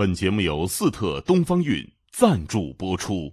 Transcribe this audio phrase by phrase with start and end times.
[0.00, 3.30] 本节目由四特东方韵赞助播出。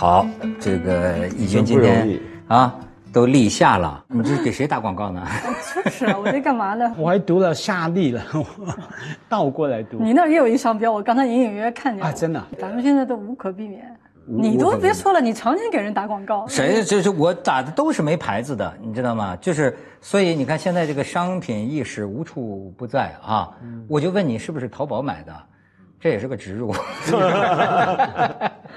[0.00, 0.26] 好，
[0.58, 2.18] 这个义军今天
[2.48, 2.74] 啊
[3.12, 5.22] 都立夏了，你这是给谁打广告呢？
[5.84, 6.90] 就是啊，我在干嘛呢？
[6.96, 8.22] 我还读了夏历了，
[9.28, 9.98] 倒过来读。
[10.00, 13.94] 你那儿也有一商标，我刚才隐隐约约看见啊真的咱们现在都无可避免。
[14.24, 16.46] 你都别说了，你常年给人打广告。
[16.48, 16.82] 谁？
[16.82, 19.36] 这是我打的都是没牌子的，你知道吗？
[19.36, 23.50] 就是，所以你看现在这个商品意识无处不在啊。
[23.86, 25.36] 我就问你，是不是淘宝买的？
[26.00, 26.74] 这也是个植入。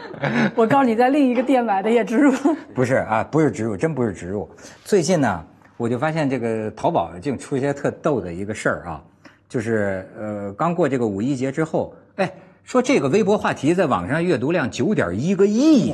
[0.55, 2.31] 我告诉你，在另一个店买的也植入。
[2.73, 4.49] 不是啊，不是植入，真不是植入。
[4.83, 5.45] 最近呢，
[5.77, 9.03] 我就发现这个淘宝竟出一些特逗的一个事儿啊，
[9.49, 12.31] 就是呃，刚过这个五一节之后，哎，
[12.63, 15.93] 说这个微博话题在网上阅读量九点一个亿，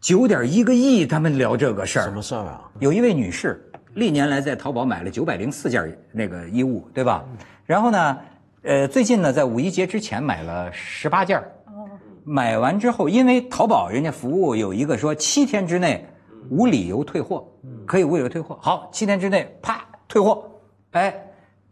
[0.00, 2.04] 九点一个亿，他们聊这个事儿。
[2.04, 2.62] 什么事儿啊？
[2.80, 3.62] 有一位女士，
[3.94, 7.24] 历年来在淘宝买了九百零四件那个衣物，对吧？
[7.66, 8.18] 然后呢，
[8.62, 11.50] 呃，最近呢，在五一节之前买了十八件儿
[12.24, 16.06] 买完之后，因为淘宝人家服务有一个说七天之内
[16.48, 17.46] 无理由退货，
[17.86, 18.58] 可以无理由退货。
[18.62, 20.50] 好，七天之内啪退货，
[20.92, 21.14] 哎，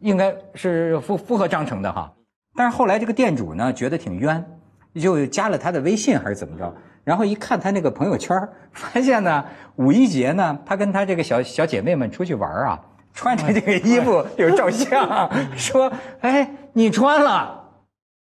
[0.01, 2.13] 应该是符符合章程的哈。
[2.55, 4.45] 但是后来这个店主呢觉得挺冤，
[4.95, 8.37] 就加了他的微信还是怎么着，然后一看他那个朋友圈，
[8.73, 9.45] 发现呢
[9.77, 12.81] 五一节呢，他跟他这个小小姐妹们出去玩儿啊，
[13.15, 17.71] 穿着这个衣服有照相，说哎你穿了，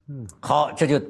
[0.08, 1.00] 嗯，好这就。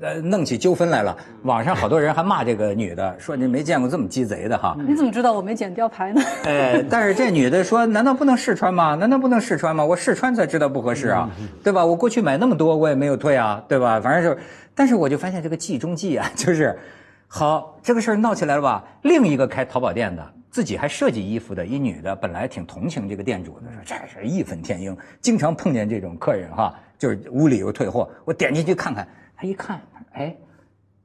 [0.00, 1.16] 呃，弄起纠纷来了。
[1.42, 4.76] 网上好多人还骂这个女的，说你没见过这么鸡贼的哈。
[4.86, 6.20] 你怎么知道我没剪吊牌呢？
[6.44, 8.94] 哎，但是这女的说，难道不能试穿吗？
[8.94, 9.84] 难道不能试穿吗？
[9.84, 11.30] 我试穿才知道不合适啊，
[11.62, 11.84] 对吧？
[11.84, 14.00] 我过去买那么多，我也没有退啊，对吧？
[14.00, 16.78] 反正就是，但是我就发现这个计中计啊， 就是，
[17.26, 18.84] 好这个事儿闹起来了吧？
[19.02, 28.08] 另一个开淘宝店的，自己还设计衣服的一女的，本来挺同情这个店主的，说这是义愤填膺，经常碰见这种客人哈，就是无理由退货。
[28.24, 29.06] 我点进去看看，
[29.36, 29.80] 他一看，
[30.12, 30.34] 哎。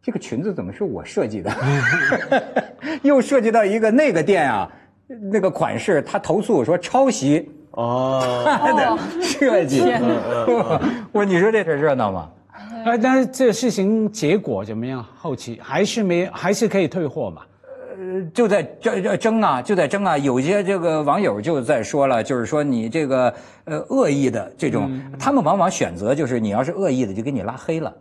[0.03, 1.51] 这个裙子怎么是我设计的？
[3.03, 4.67] 又涉及到一个那个店啊，
[5.31, 9.83] 那个款式，他投诉说抄袭哦，他的设计。
[11.13, 12.31] 我你说这事热闹吗？
[12.83, 15.05] 啊，但是这个事情结果怎么样？
[15.15, 17.43] 后期还是没，还是可以退货嘛？
[17.95, 20.17] 呃就在争争争啊，就在争啊！
[20.17, 23.31] 有些这个网友就在说了，就是说你这个
[23.65, 27.93] 呃恶意的这种，他们往往选择就是你要是恶意的，就给你拉黑了。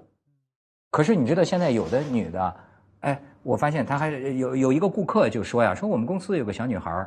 [0.90, 2.56] 可是你知道现在有的女的，
[3.00, 7.06] 哎，我发现她还有有一个顾客就说呀，说我们公司有个小女孩，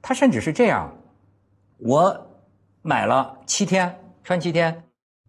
[0.00, 0.90] 她甚至是这样，
[1.78, 2.26] 我
[2.82, 3.94] 买了七天
[4.24, 4.82] 穿七天，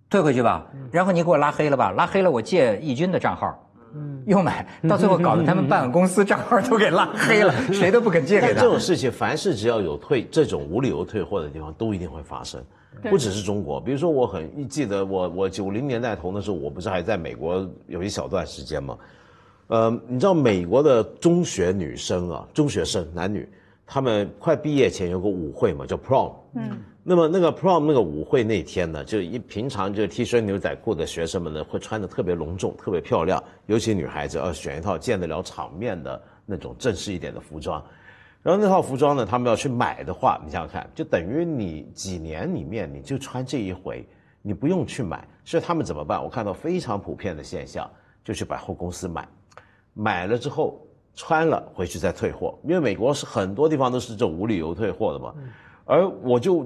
[0.09, 3.68] 退回去吧，然后你给我拉黑了吧，拉黑了我借义军的账号。
[4.25, 8.61] 又买到最后搞得他们办公司账号都给拉黑了， 谁都不肯借给他。
[8.61, 12.61] 这种事情，凡是只要有退这种无理由退货的地方，都一定会发生，
[13.09, 13.79] 不只是中国。
[13.81, 18.97] 比如说，我很记得我我九零年代投的时候，我不是还在美国有一小段时间吗？
[19.67, 23.47] 呃，你知道美国的中学女生啊，中学生男女，
[23.91, 26.31] 他们快毕业前有个舞会嘛，叫 prom。
[26.53, 26.79] 嗯。
[27.01, 37.83] 那么那个 prom 那个舞会那天呢，就一平常就 T 恤牛仔裤的学生们呢，会穿的特别隆重、特别漂亮，尤其女孩子要选一套见得了场面的那种正式一点的服装。
[38.43, 44.07] 然后那套服装呢，他们要去买的话，你想想看，就等于你几年里面你就穿这一回，
[44.43, 45.27] 你不用去买。
[45.43, 46.23] 所以他们怎么办？
[46.23, 47.89] 我看到非常普遍的现象，
[48.23, 49.27] 就去百货公司买，
[49.95, 50.79] 买了之后
[51.19, 55.33] 穿了回去再退货，因为美国是很多地方都是这种无理由退货的嘛。
[55.83, 56.65] 而我就。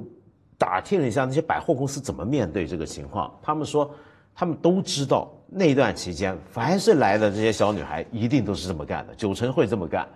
[0.56, 3.90] 打听了一下那些百货公司怎么面对这个情况，他们说，
[4.34, 10.08] 他们都知道那段期间，凡是来的这些小女孩一定都是这么干的，九成会这么干。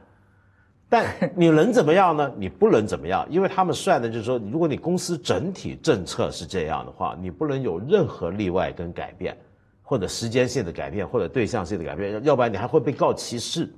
[0.87, 1.05] 但
[1.35, 2.31] 你能怎么样呢？
[2.37, 9.35] 你不能怎么样，因为他们算的就是说，如果你公司整体政策是这样的话，你不能有任何例外跟改变，
[9.81, 13.69] 或者时间性的改变，或者对象性的改变，要不然你还会被告歧视，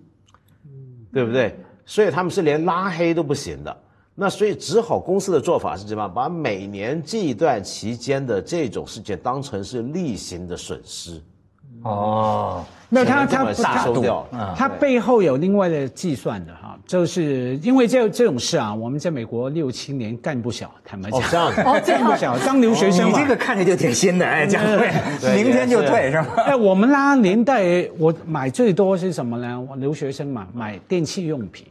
[1.12, 1.56] 对不对？
[1.86, 3.76] 所以他们是连拉黑都不行的。
[4.16, 6.08] 那所以只好公司的做法是什么？
[6.08, 11.22] 把每年这一段期间的这种事件当成是例行的损失，
[11.84, 23.18] 哦，那他他他收掉，它背后有另外的计算的哈，就是因为这这种事啊，我们在美国六七年干不小，坦白讲，哦这样子哦，干不小，当留学生嘛。
[23.18, 23.30] 你这。
[23.30, 24.90] 个看着就挺新的，哎，蒋辉，
[25.22, 26.28] 对明天就退是吧？
[26.48, 29.62] 哎，我们那年代我买最多是什么呢？
[29.70, 31.66] 我留学生嘛，买电器用品，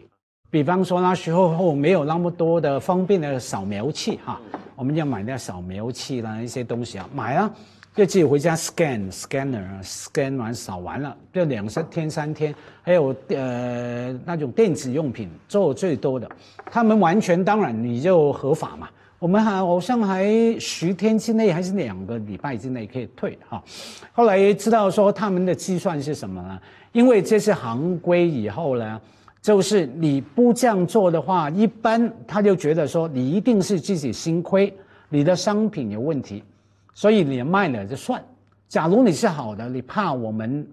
[0.51, 4.41] 比方说那时候没有那么多的方便的扫描器哈，
[4.77, 7.51] 我们要买那扫描器啦，一些东西啊，买啊，
[7.99, 16.31] 就自己回家 scan scanner 啊 scan 完扫完了，就两三天三天，还有呃那种电子用品做最多的，
[16.71, 18.89] 他们完全当然你就合法嘛。
[19.19, 20.25] 我们还好像还
[20.61, 23.61] 十天之内还是两个礼拜之内可以退哈，
[24.13, 26.57] 后来知道说他们的计算是什么呢？
[26.93, 29.01] 因为这是行规以后呢，
[29.43, 34.73] 就是你不这样做的话，一般他就觉得说你一定是自己心亏，
[35.09, 36.45] 你的商品有问题，
[36.99, 38.21] 所以你卖了就算。
[38.69, 40.67] 假如你是好的，你怕我们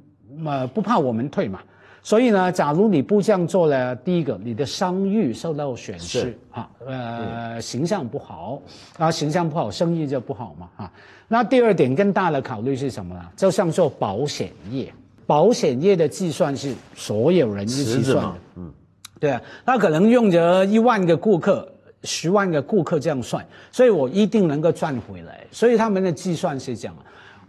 [0.44, 1.60] 呃不怕我们退嘛？
[2.02, 8.60] 所以呢，假如你不这样做呢，第一个你的商誉受到损失啊，呃，形象不好，
[8.98, 10.92] 然后形象不好，生意就不好嘛啊。
[11.28, 13.22] 那第二点更大的考虑是什么呢？
[13.36, 14.92] 就像做保险业，
[15.28, 18.74] 保险业的计算是所有人一起算的，，嗯，
[19.20, 21.72] 对啊，他可能用着一万个顾客。
[22.06, 25.44] 十万个顾客这样算，所以我一定能够赚回来。
[25.52, 26.96] 所以他们的计算是这样，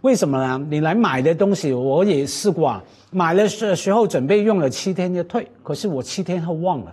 [0.01, 0.65] 为什么呢？
[0.69, 6.91] 你来买的东西，我也试过啊，买的时时候准备用了七天就退，可是我七天后忘了，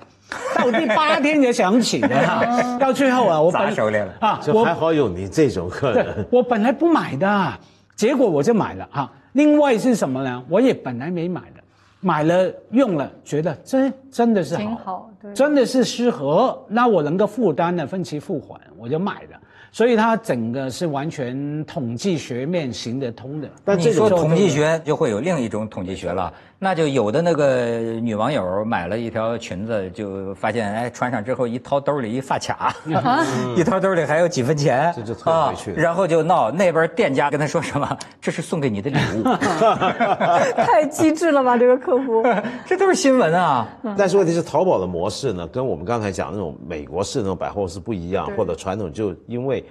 [0.57, 6.27] 到第八天才想起的哈，到最后啊，我本砸手里了啊，就还好有你这种客人。
[6.31, 7.53] 我本来不买的，
[7.97, 9.11] 结果我就买了哈。
[9.33, 10.43] 另外是什么呢？
[10.49, 11.61] 我也本来没买的，
[12.05, 19.41] 买了用了，觉得真真的是挺好，好，对，真的是适合，那我能够负担的分期付款，我就买了。
[19.73, 23.49] 所以它整个是完全统计学面行得通的。
[23.49, 27.67] 你但这种说统计学就会有另一种统计学了，那就有的那个
[28.01, 32.75] 女网友买了一条裙子，就发现哎穿上之后一掏兜里一发卡，
[33.57, 39.23] 一掏兜里还有几分钱，这就退回去啊然后就闹那边店家跟他说什么，这是送给你的礼物
[40.65, 42.23] 太机智了吧，这个客服。
[42.65, 43.69] 这都是新闻啊。
[43.97, 49.65] 但是问题是，淘宝的模式呢，跟我们刚才讲那种美国式那种百货是不一样，或者传统，就因为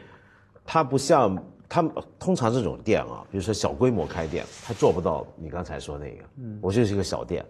[0.65, 1.35] 它不像
[1.69, 6.23] 他们通常这种店啊，比如说小规模开店，他做不到你刚才说那个，
[6.61, 7.43] 我就是一个小店，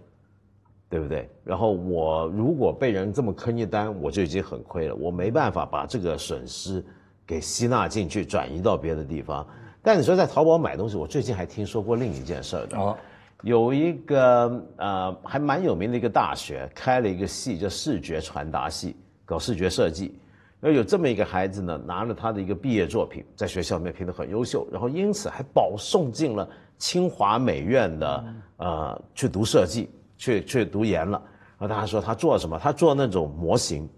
[0.90, 1.30] 对不对？
[1.44, 6.84] 然后我如果被人这么坑一单，我就已经很亏了，我没办法把这个损失
[7.26, 9.46] 给吸纳进去，转移到别的地方。
[9.82, 12.78] 但你说在淘宝买东西，我最近还听说过另一件事儿的。
[12.78, 12.98] 哦，
[13.42, 18.96] 有一个呃还蛮有名的一个大学开了一个系叫视觉传达系，
[19.26, 20.18] 搞视觉设计。
[20.64, 28.26] 然后有这么一个孩子呢，拿了他的一个毕业作品，在学校里面评得很优秀，然后因此还保送进了清华美院的
[28.56, 31.22] 呃去读设计，去去读研了。
[31.60, 32.58] 然后他还说他做什么？
[32.58, 33.90] 他做那种模型，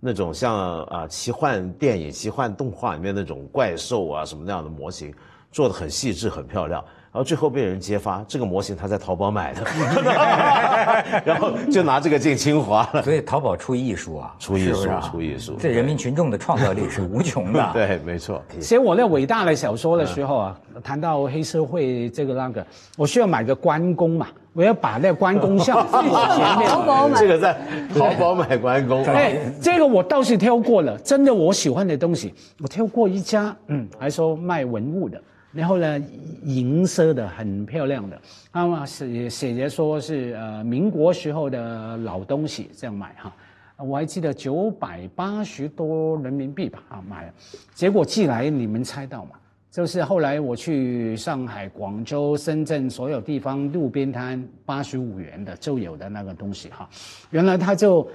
[0.00, 5.12] 那种像啊、奇幻电影、奇幻动画里面那种怪兽啊什么那样的模型，
[5.52, 6.82] 做的很细致、很漂亮。
[7.10, 9.62] 然后最后被人揭发，这个模型他在淘宝买的，
[11.24, 13.02] 然后就拿这个进清华了。
[13.02, 17.68] 所以淘宝出艺术啊，出艺术是是啊出艺术这人民群众的创造力是无穷的。
[17.72, 18.42] 对，没错。
[18.60, 22.64] 写我那伟大的小说的时候啊，谈到黑社会这个那个，
[22.96, 26.68] 我需要买个关公嘛，我要把那关公像放我前面。
[26.68, 27.58] 淘宝买这个在
[27.96, 35.20] 淘宝买关公，哎，这个我倒是挑过了，真的我喜欢的东西，我挑过一家，嗯，还说卖文物的，
[35.58, 36.00] 然后呢，
[36.44, 38.16] 银色的，很漂亮的，
[38.52, 43.34] 他们写写着说是呃民国时候的老东西，这样买哈。
[43.76, 47.32] 我还记得九百八十多人民币吧，啊买了，
[47.74, 49.32] 结果寄来你们猜到吗？
[49.68, 56.88] 就是后来我去上海、广州、深圳所有地方路边摊八十五元的就有的那个东西哈，
[57.30, 58.08] 原来它就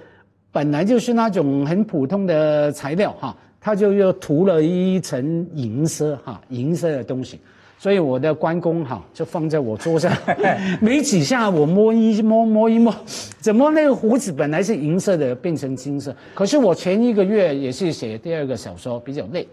[0.49, 7.39] 本来就是那种很普通的材料哈，它就又涂了一层银色哈，银色的东西。
[7.79, 10.09] 所以我的关公哈就放在我桌上，
[10.79, 12.93] 没几下我摸一摸摸一摸，
[13.39, 16.15] 怎么那个胡子本来是银色的变成金色？
[16.33, 19.45] 可是我前一个月也是写第二个小说，比较累，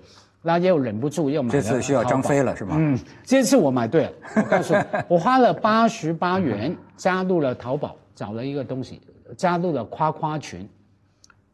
[0.43, 1.61] 那又忍不住又买了。
[1.61, 2.77] 这次需要张飞了是吗？
[2.79, 9.01] 嗯，这次我买对了， 我告诉你，我花了八十八元加入了淘宝，找了一个东西，
[9.37, 10.69] 加入了夸夸群。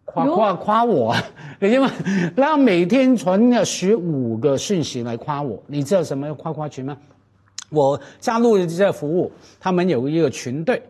[0.07, 1.15] 夸夸夸我，
[1.61, 1.93] 你知道吗？
[2.35, 6.97] 然后每天传了十五个讯息来夸我，你知道什么夸夸群吗？
[7.69, 10.81] 我加入了这个服务，他们有一个群队，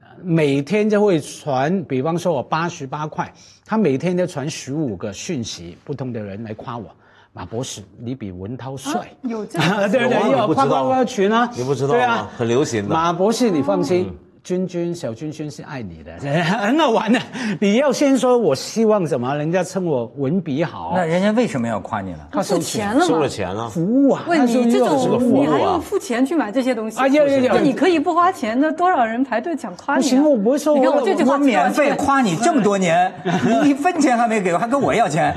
[0.00, 3.32] 呃每天就会传，比方说我八十八块，
[3.64, 6.86] 他每天就传十五个讯息，不同的人来夸我，
[7.32, 9.08] 马博士，你比文涛帅。
[9.22, 12.88] 有这个对 对，有夸夸夸群啊，你不知道吗对啊，很流行的。
[12.88, 14.12] 马博士，你放心，
[14.44, 17.20] 君君小君君是爱你的， 很好玩的。
[17.60, 22.18] 你要先说我希望什么，人家称我文笔好那，人家为什么要夸你呢？
[22.32, 23.28] 他收钱了收了？
[23.28, 23.68] 钱了。
[23.70, 33.12] 服务啊，喂，他说你这种你还啊要付钱去买这些东西啊有有有那你可以不花钱，那多少人排队想夸你行我不会说你看我我这句话我免费夸你这么多年，
[33.46, 35.32] 你一分钱还没给我，还跟我要钱。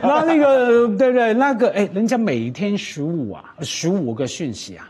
[0.00, 1.34] 那那个对不对？
[1.34, 4.86] 那个哎，人家每天十五啊，十五个讯息啊，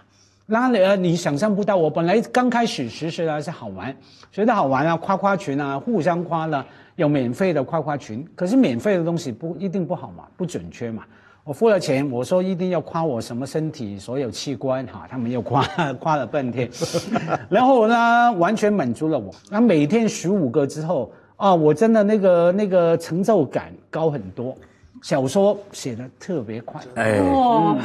[0.53, 1.75] 那你呃你想象不到。
[1.75, 3.97] 我本来刚开始实施的是好玩，
[4.31, 6.65] 觉得好玩啊，夸夸群啊，互相夸了，
[6.97, 8.23] 有免费的夸夸群。
[8.37, 11.05] 可是免费的东西不一定不好嘛，不准确嘛。
[11.43, 15.67] 我付了钱，我说一定要夸我什么身体所有器官哈，他们又夸
[15.99, 16.69] 夸了半天，
[17.49, 19.35] 然后呢，完全满足了我。
[19.51, 24.55] 那每天十五个之后啊，我真的那个那个成就感高很多。
[25.03, 27.77] 小说写的特别快，哎，哦，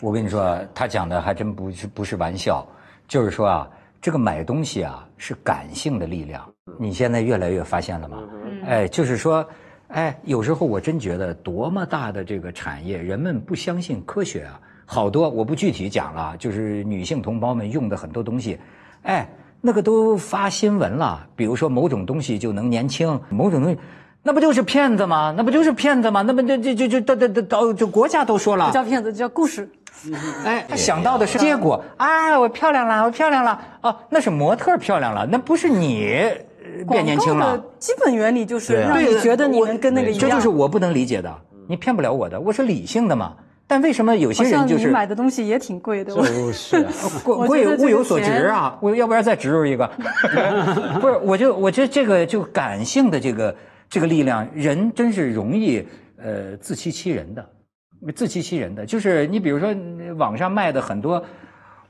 [0.00, 2.66] 我跟你说，他讲的还真不是不是玩笑，
[3.06, 6.42] 就是说啊，这个买东西啊是感性的力量。
[6.78, 8.18] 你现在越来越发现了吗？
[8.66, 9.46] 哎，就是说，
[9.88, 14.58] 哎，有时候我真觉得多么大的这个产业，人们不相信科学啊。
[14.86, 18.58] 好多我不具体讲了，就是女性同胞们用的很多东西，
[19.02, 19.28] 哎，
[19.60, 21.28] 那个都发新闻了。
[21.36, 23.78] 比如说某种东西就能年轻，某种东西，
[24.22, 25.34] 那不就是骗子吗？
[25.36, 26.22] 那不就是骗子吗？
[26.22, 29.70] 那不就就就就到到到到就国家都说了，不叫骗子，叫故事。
[30.44, 37.62] 哎，他想到的是结果啊，我漂亮了，我漂亮了，哦，那是模特漂亮了，那不是你呃变年轻了。
[37.78, 40.20] 基本原理就是让你觉得你能跟那个一样。
[40.20, 41.34] 这就是我不能理解的，
[41.68, 43.34] 你骗不了我的，我是理性的嘛。
[43.66, 46.12] 但为什么有些人就是你买的东西也挺贵的。
[46.12, 46.90] 我就是啊，
[47.22, 48.76] 贵贵物有所值啊？
[48.80, 49.88] 我要不然再植入一个，
[51.00, 51.16] 不是？
[51.22, 53.54] 我就我觉得这个就感性的这个
[53.88, 55.86] 这个力量，人真是容易
[56.20, 57.48] 呃自欺欺人的，
[58.14, 58.86] 自欺欺人的。
[58.86, 59.74] 就是你比如说
[60.16, 61.22] 网上卖的很多，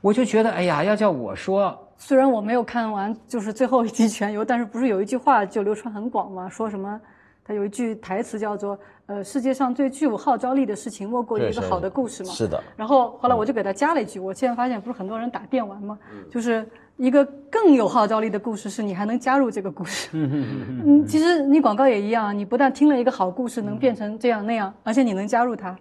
[0.01, 6.49] 我就觉得哎呀，要叫我说，虽然我没有看完，就是最后一集《全游》，但是不是有一句话就流传很广吗？
[6.49, 6.99] 说什么？
[7.43, 8.77] 他有一句台词叫做
[9.07, 12.29] “呃，世界上最具有号召力的事情，莫过于一个好的故事”嘛。
[12.31, 12.63] 是的。
[12.77, 15.97] 然后后来我就给他加了一句，我现在发现不是很多人打电玩吗？
[16.29, 16.65] 就是
[16.97, 20.09] 一个更有号召力的故事是你还能加入这个故事。
[20.13, 25.75] 嗯，其实你广告也一样，你不但听了一个好故事能变成这样那样，而且你能加入它。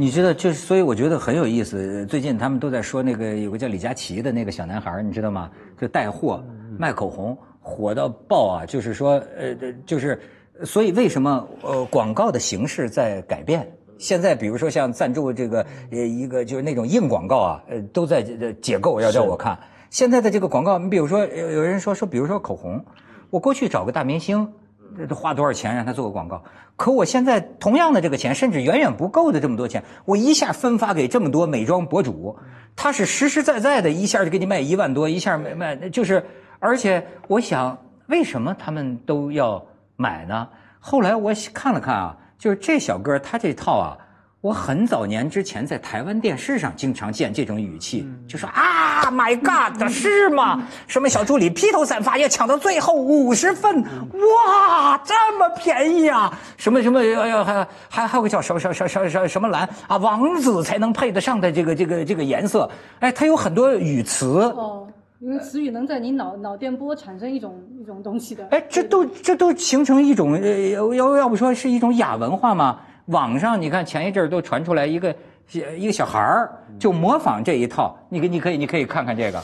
[0.00, 2.06] 你知道，就是所以我觉得很有意思。
[2.06, 5.50] 最近他们都在说那个有个叫李佳琦的那个小男孩儿，你知道吗？
[5.76, 6.40] 就带货
[6.78, 8.64] 卖口红，火到爆啊！
[8.64, 10.20] 就是说，呃，就是
[10.62, 13.68] 所以为什么呃广告的形式在改变？
[13.98, 19.58] 现在比如说像赞助这个呃一个就是那种硬广告啊，呃都在呃解构，要叫我看。
[19.90, 22.84] 现在的这个广告，你比如说有有人说说，比如说口红，
[23.30, 24.52] 我过去找个大明星。
[24.96, 26.42] 这花多少钱让他做个广告？
[26.76, 32.38] 可我现在同样的这个钱，甚至远远不够的这么多钱，我一下分发给这么多美妆博主，
[32.76, 36.24] 他是实实在在的，一下就给你卖一万多，一下卖卖就是，
[36.60, 37.76] 而且我想，
[38.06, 39.64] 为什么他们都要
[39.96, 40.48] 买呢？
[40.78, 43.98] 后来我看了看啊，就是这小哥他这套啊，
[44.40, 50.62] 我很早年之前在台湾电视上经常见这种语气，就说啊，My God，是吗？
[50.86, 56.32] 什么小助理披头散发要抢到最后五十份，哇，这么便宜啊！
[56.56, 64.42] 什么什么，哎呀，还还还有个叫什么什么什么什么什么蓝啊，王子才能配得上的这个这个这个颜色，哎，它有很多语词。
[64.54, 64.86] 哦，
[65.18, 68.46] 因为词语能在你脑脑电波产生一种一种东西的。
[68.52, 72.78] 哎，这都这都形成一种呃，要要要不说是一种亚文化吗？
[73.08, 75.16] 网上你看前一阵儿都传出来一个
[75.50, 79.42] 一个小孩儿就模仿这一套，你可你可以你可以看看这个。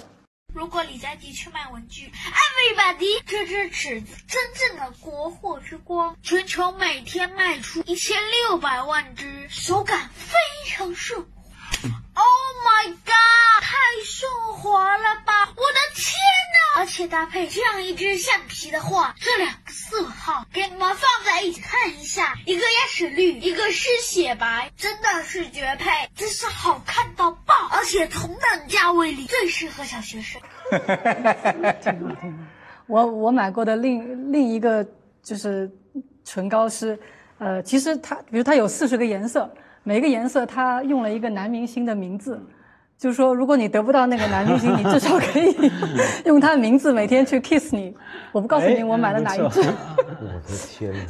[0.54, 8.16] 如果李佳琦去卖文具，Everybody，这支尺子真正的国货之光，全球每天卖出一千
[8.48, 11.33] 六百万只，手感非常顺滑。
[11.84, 15.52] Oh my god，太顺滑了吧！
[15.56, 16.14] 我的天
[16.76, 16.80] 哪！
[16.80, 27.54] 而且搭配这样一支橡皮的话，这两个色号给你们放在一起看一下，一个鸭屎绿，一个是雪白，真的是绝配，真是好看到爆！
[27.70, 30.40] 而且同等价位里最适合小学生。
[32.86, 34.86] 我我买过的另另一个
[35.22, 35.70] 就是
[36.24, 36.98] 唇膏是，
[37.38, 39.52] 呃，其实它比如它有四十个颜色，
[39.84, 42.40] 每个颜色它用了一个男明星的名字，
[42.98, 45.54] 就是说如果你得不到那个男明星，你至少可以
[46.24, 47.94] 用他的名字每天去 kiss 你。
[48.32, 51.00] 我不告诉你我买了哪一支，我的天哪！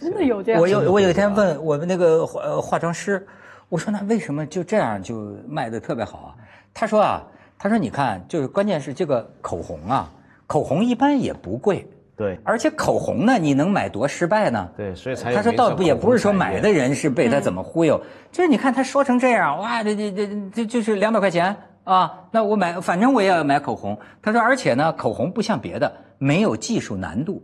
[0.00, 0.60] 真的有这样。
[0.60, 3.24] 我有我有一天问我们那个化呃化妆师，
[3.68, 6.34] 我说那为什么就这样就卖的特别好啊？
[6.74, 7.22] 他说啊，
[7.58, 10.10] 他说你看，就是关键是这个口红啊，
[10.48, 11.88] 口红一般也不贵，
[12.20, 14.68] 对而且口红呢，你能买多失败呢？
[14.76, 17.98] 对，所以才有他说倒不也不是说买的人是被他怎么忽悠，
[18.30, 23.98] 就是你看他说成这样，哇，这这这这就是两百块钱啊，那我买，反正我也要买口红。
[24.20, 27.42] 他说，而且呢，口红不像别的没有技术难度。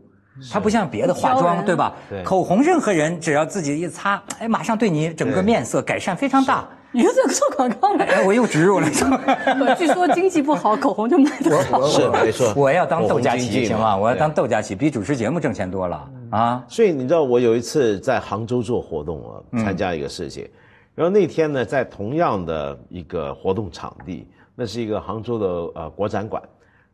[0.52, 1.94] 它不像别的化妆，对吧？
[2.10, 6.68] 对口红任何人只要自己一擦，哎，马上对你整个面色改善非常大。
[6.92, 8.04] 你说这个做广告吗？
[8.04, 8.86] 哎，我又植入了。
[8.88, 11.86] 不 据说经济不好，口红就卖得好。
[11.86, 13.96] 是没错我要当窦佳琪行吗？
[13.96, 16.64] 我要当窦佳琪，比主持节目挣钱多了啊！
[16.68, 20.48] 所以你知道，我有一次在杭州做活动啊，参加一个事情，
[20.94, 25.46] 然后那天呢，在同样的一个活动场地，那是一个杭州的
[25.82, 26.42] 呃国展馆，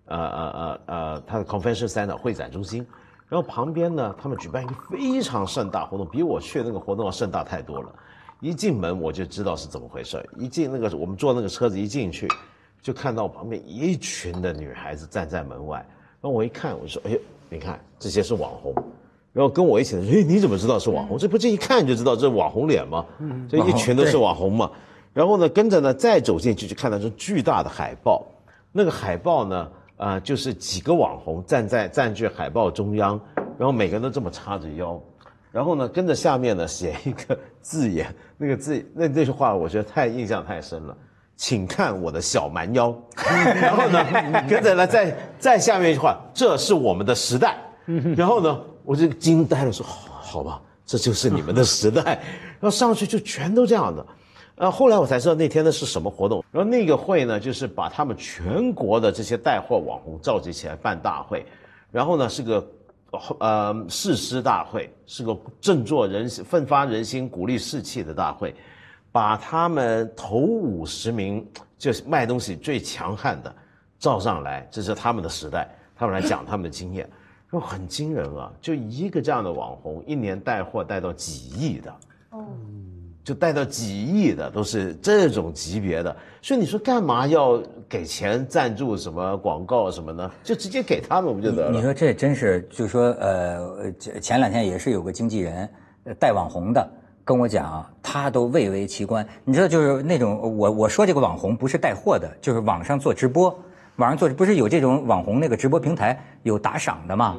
[0.06, 2.84] 呃呃呃呃，它的 convention center 会展中心，
[3.28, 7.88] 然后旁边呢，他们举办一个非常盛大活动，比我去的那个活动要盛大太多了。
[8.42, 12.26] 一进门我就知道是怎么回事，一进那个我们坐那个车子一进去，
[12.82, 15.78] 就看到旁边一群的女孩子站在门外，
[16.20, 17.18] 然后我一看，我说：“哎呦，
[17.48, 18.74] 你看这些是网红。”
[19.32, 21.16] 然后跟我一起的人，哎，你怎么知道是网红？
[21.16, 23.06] 这不这一看就知道这是网红脸吗？
[23.48, 24.68] 这一群都是网红嘛。
[25.14, 28.26] 然后呢，跟着呢再走进去，就看到这巨大的海报。
[28.72, 33.20] 那个海报呢，呃，就是几个网红站在占据海报中央，
[33.56, 35.00] 然后每个人都这么叉着腰，
[35.52, 40.96] 然后呢，跟着下面呢写一个字眼，那个字那那句话我觉得太印象太深了。
[41.34, 42.96] 请看我的小蛮腰，
[43.60, 44.04] 然后呢，
[44.48, 47.56] 跟着呢，再再下面一句话，这是我们的时代。
[48.16, 52.02] 然后呢，我就惊呆了，说好好吧，这就是你们的时代。
[52.04, 54.06] 然后上去就全都这样的。
[54.54, 56.44] 呃，后来我才知道那天的是什么活动。
[56.52, 61.44] 然后那个会呢，就是把他们全国的这些带货网红召集起来办大会，
[61.90, 62.64] 然后呢是个
[63.38, 68.54] 呃誓师大会，是个振作人心、奋发人心、鼓励士气的大会，
[69.10, 73.54] 把他们头五十名就是卖东西最强悍的
[73.98, 77.08] 召上来，这是他们的时代，他们来讲他们的经验，
[77.50, 78.50] 说很惊人啊！
[78.60, 81.94] 就一个这样的网红，一年带货带到几亿的。
[83.24, 90.28] 就带到几亿的都是这种级别的，所以你说干嘛要给钱赞助什么广告什么呢？
[90.42, 91.70] 就直接给他们不就得了？
[91.70, 95.68] 你说这真是，就说呃，前两天也是有个经纪人
[96.18, 96.84] 带网红的
[97.24, 99.24] 跟我讲，他都蔚为奇观。
[99.44, 103.56] 你知道，就是那种我我说这个网红不是带货的，就是网上做直播，
[103.96, 107.36] 网上做不是有这种网红那个直播平台有打赏的吗？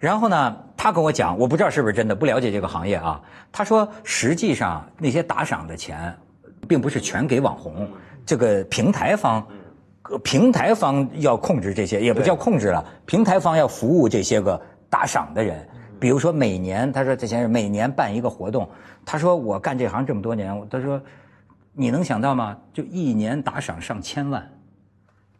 [0.00, 3.20] 然后呢，他跟我讲，我不知道是不是真的，不了解这个行业啊。
[3.52, 6.16] 他说，实际上那些打赏的钱，
[6.66, 7.86] 并不是全给网红，
[8.24, 9.46] 这个平台方，
[10.04, 14.58] 呃平台方要控制这些，也不叫控制了，平台方要服务这些个
[14.88, 15.68] 打赏的人。
[16.00, 18.66] 比如说每年，他说这些人每年办一个活动，
[19.04, 20.98] 他说我干这行这么多年，他说
[21.74, 22.56] 你能想到吗？
[22.72, 24.50] 就一年打赏上千万。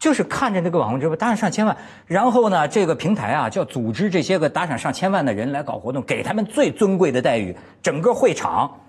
[0.00, 7.54] 就是看着那个网红直播打赏上千万，然后呢，这个平台啊，就要组织这些个打赏上千万的人来搞活动，给他们最尊贵的待遇。
[7.82, 8.80] 整个会场，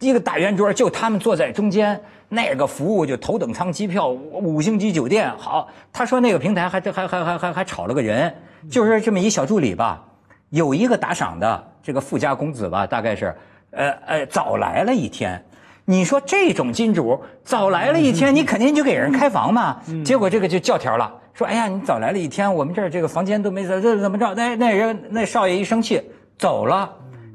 [0.00, 5.32] 一个大圆桌，就他们坐在中间，那个服务就头等舱机票、五星级酒店。
[5.38, 8.32] 好，他说那个平台还还还还还还炒了个人，
[8.70, 10.04] 就是这么一小助理吧，
[10.50, 13.34] 有一个打赏的这个富家公子吧，大概是，
[13.70, 15.42] 呃呃，早来了一天。
[15.90, 19.76] 你说这种金主早来了一天，你肯定就给人开房嘛。
[20.04, 24.32] 结果这个就教条了，说哎呀，你早来了一天，我们这儿这个房间都没这这怎么着？
[24.36, 26.00] 那那人那少爷一生气
[26.38, 26.88] 走了，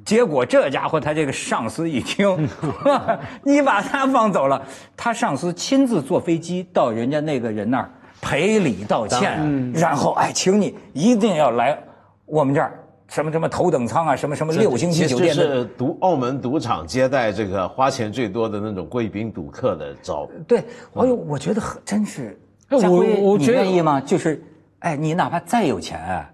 [0.06, 2.50] 结果这家伙他这个上司一听，
[3.44, 4.62] 你把他放走了，
[4.96, 7.92] 他上司亲自坐飞机到人家那个人那儿
[8.22, 11.78] 赔礼道歉，然后哎，请你一定要来
[12.26, 12.80] 我们这儿。
[13.08, 20.28] 什么什么头等舱啊，什么什么六星级酒店的，这是赌澳门赌场接待这个花钱最多的那种贵宾赌客的招。
[20.48, 20.60] 对，
[20.94, 22.40] 哎呦，我觉得很真是。
[22.68, 24.02] 哎家辉你我我觉得愿意吗？
[24.02, 24.44] 就是，
[24.80, 26.26] 哎，你哪怕再有钱，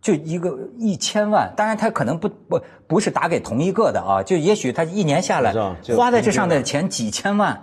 [0.00, 5.52] 就一个一千万，当然他可能不不不是打给同一个的啊，就也许他一年下来
[5.96, 7.60] 花在这上的钱几千万。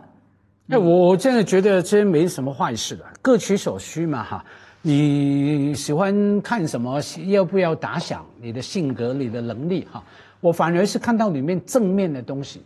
[0.67, 4.45] 哎，我我真的觉得这没什么坏事的，各取所需嘛哈。
[4.83, 6.99] 你喜欢看什么？
[7.27, 10.03] 要不要打响你的性格、你的能力哈？
[10.39, 12.63] 我反而是看到里面正面的东西，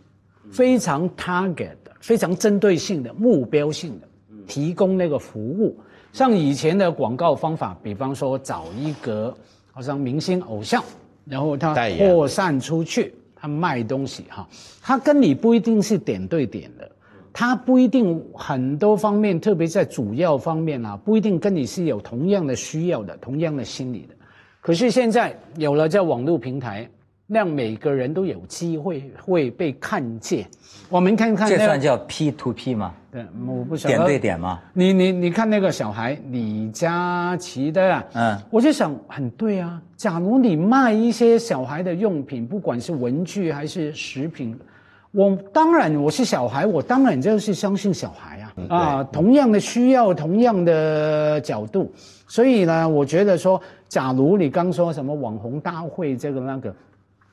[0.50, 4.08] 非常 target 的、非常针对性的、目标性的，
[4.46, 5.78] 提供那个服务。
[6.10, 9.36] 像以前的广告方法，比方说找一个
[9.70, 10.82] 好像明星偶像，
[11.26, 14.48] 然后他扩散出去，他卖东西哈，
[14.80, 16.90] 他跟你不一定是点对点的。
[17.38, 24.14] 他不一定很多方面，特别在主要方面啊，不一定跟你是有同样的需要的、同样的心理的。
[24.62, 26.88] 可是现在有了这网络平台，
[27.26, 30.46] 让每个人都有机会会被看见。
[30.88, 32.94] 我们看看、那个，这算叫 P to P 吗？
[33.12, 34.62] 对，我不晓得点对点吗？
[34.72, 39.78] 你你你看那个小孩李佳琦的啊，嗯我就想很对啊。
[39.94, 44.58] 假如你卖一些小孩的用品，不管是文具还是食品，
[45.12, 51.90] 我当然我是小孩，我当然就是相信小孩啊啊，同样的需要，同样的角度，
[52.26, 56.74] 所以呢，我觉得说，假如你刚说什么网红大会这个那个。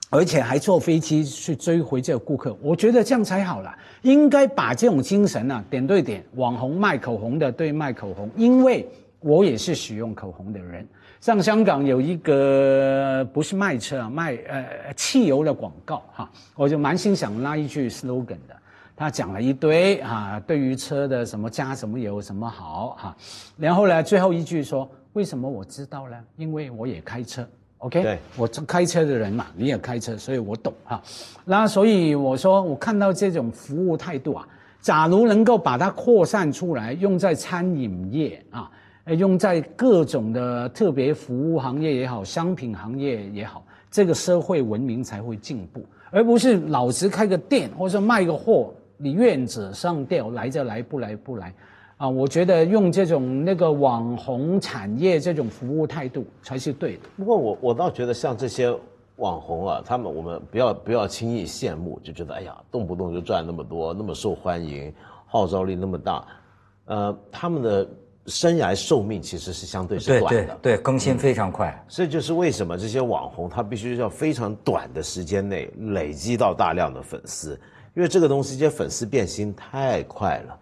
[0.09, 3.75] 而且还坐飞机去追回这个顾客，我觉得这样才好了。
[4.03, 8.87] 应该把这种精神啊，点对点，网红卖口红的对卖口红，因为
[9.21, 10.87] 我也是使用口红的人。
[11.23, 18.53] 像香港有一个不是卖车啊，卖呃汽油的广告哈，我就蛮心想拉一句 slogan 的。
[18.93, 23.15] 他讲了一堆啊，对于车的什么加什么油什么好哈，
[23.55, 26.17] 然后呢，最后一句说为什么我知道呢？
[26.35, 27.47] 因为我也开车。
[27.77, 31.01] OK，对我开车的人嘛，你也开车，所以我懂哈。
[31.45, 34.45] 那所以我说，我看到这种服务态度啊，
[34.81, 38.69] 假如能够把它扩散出来，用在餐饮业啊，
[39.05, 51.53] 哎用在各种的特别服务行业也好，商品行业也好，这个社会文明才会进步，而不是老实开个店或者卖个货，你愿者上吊，来就来，不来不来。
[51.97, 57.01] 啊，我觉得用这种那个网红产业这种服务态度才是对的。
[57.17, 58.73] 不过我我倒觉得像这些
[59.17, 64.93] 网红啊，他们我们不要不要轻易羡慕，就觉得哎呀，动不动就赚那么多，那么受欢迎，
[65.27, 66.25] 号召力那么大，
[66.85, 67.87] 呃，他们的
[68.27, 70.57] 生涯寿命其实是相对是短的。
[70.61, 71.85] 对对，更新非常快。
[71.87, 77.59] 这就是为什么这些网红他必须要非常短的时间内累积到大量的粉丝，
[77.93, 80.59] 因为这个东西，这些粉丝变心太快了，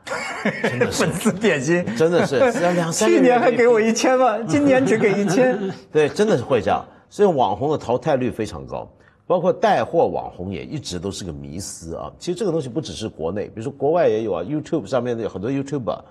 [0.64, 2.40] 真的是 粉丝变心，真的是
[2.74, 5.58] 两三个去年还给我一千万，今年只给一千。
[5.94, 8.92] 对，真的是会这样，所以网红的淘汰率非常高，
[9.28, 12.12] 包括带货网红也一直都是个迷思啊。
[12.18, 16.02] 其实这个东西不只是国内，比如说国外也有啊，YouTube 上面的有很多 YouTuber，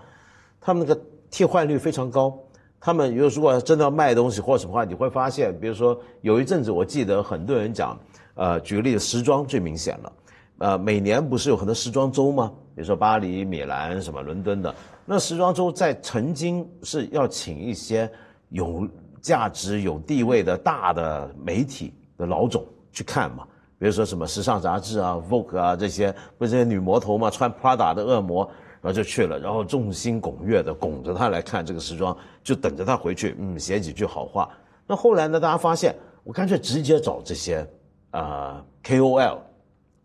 [0.61, 1.01] 他们那个
[1.31, 2.37] 替换率非常高。
[2.81, 7.99] 他们有如果真的要卖东西或者什么话，你会发现，比如说有一阵子我记得很多人讲，
[8.35, 10.13] 呃，举个例子，时装最明显了。
[10.59, 12.51] 呃，每年不是有很多时装周吗？
[12.75, 18.11] 比如说巴黎、米兰、什么伦敦的，那时装周在曾经是要请一些
[18.49, 18.89] 有
[19.21, 23.45] 价值、有地位的大的媒体的老总去看嘛。
[23.79, 28.49] 比如说什么时尚杂志啊、Vogue 啊这些，不是这些女魔头嘛，穿 Prada 的恶魔，
[28.81, 34.49] 然后就去了，然后众星拱月的拱着他来看这个时装，就等着他回去，嗯，写几句好话。
[34.87, 37.67] 那后来呢，大家发现，我干脆直接找这些
[38.11, 39.39] 呃 KOL。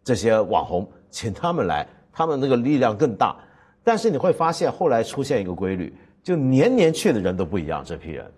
[0.03, 1.83] 这些网红，请他们来，
[2.13, 3.35] 他们那个力量更大。
[3.83, 8.31] 但是你会发现，后来出现一个规律，就年年去的人都不一样，这批人，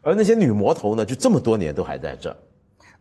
[0.00, 2.36] 而那些女魔头呢，就这么多年都还在这儿。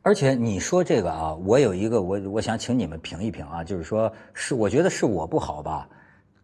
[0.03, 5.89] 而且你说这个啊，我有一个我我想请你们评一评啊，就是说是我觉得是我不好吧，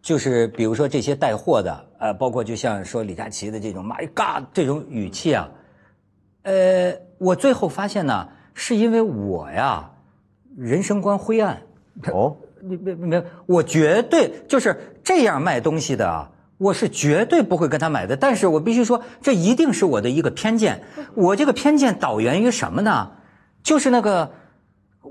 [0.01, 5.49] 就是比如说这些带货的，呃，包括就像说李佳琦的这种 “my God” 这种语气啊，
[6.43, 9.89] 呃，我最后发现呢，是因为我呀，
[10.55, 11.61] 人生观灰暗。
[12.13, 18.15] 哦， 你没没有，我绝对就是这样卖东西的啊，我是绝对不会跟他买的。
[18.15, 20.81] 但是我必须说，这一定是我的一个偏见。
[21.15, 23.11] 我这个偏见导源于什么呢？
[23.63, 24.31] 就是那个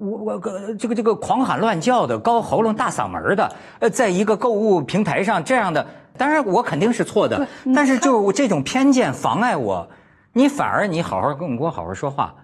[0.00, 9.88] 我我个这个这个狂喊乱叫的、高喉咙大嗓门的，呃，在一个购物平台上这样的，当然我肯定是错的，但是就这种偏见妨碍我，
[10.32, 12.34] 你反而你好好跟我好好说话，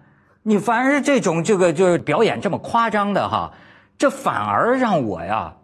[0.43, 3.53] 你反而这种这个就是表演这么夸张的哈。
[3.99, 5.55] 这反而让我呀，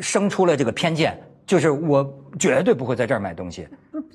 [0.00, 2.08] 生出了这个偏见，就是我
[2.38, 3.68] 绝对不会在这儿买东西。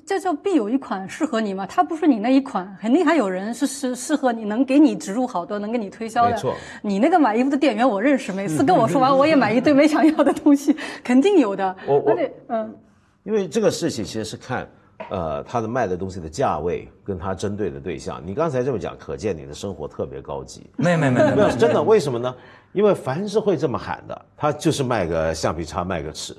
[0.06, 1.66] 这就必有一款适合你嘛？
[1.66, 6.32] 它不是你那一款，肯定还有人是适适合你，能给你植入好多，能给你推销的。
[6.32, 11.76] 没错，你那个买衣服的店员我认识，每次跟我说完， 我也买一堆没想要的东西，肯定有的。
[11.88, 12.76] 我我而且嗯，
[13.24, 14.68] 因为这个事情其实是看，
[15.10, 18.22] 呃，他的卖的东西的价位跟他针对的对象。
[18.26, 20.70] 你刚才这么讲，可见你的生活特别高级。
[20.78, 22.36] 没没没没没有，真的，为什么呢？
[22.74, 26.36] 因为凡是会这么喊的，他就是卖个橡皮擦，卖个尺。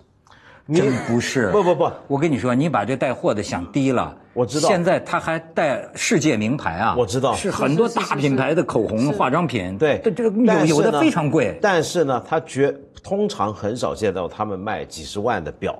[0.73, 1.51] 你真不是。
[1.51, 4.17] 不不不，我跟你说，你把这带货的想低了。
[4.35, 6.95] 我知道现在他还带世界名牌啊。
[6.97, 9.77] 我知道是很多大品牌的口红、化妆品。
[9.77, 11.59] 对，这这个有的非常贵。
[11.61, 15.79] 但是呢，他绝通常很少见到他们卖几十万的表，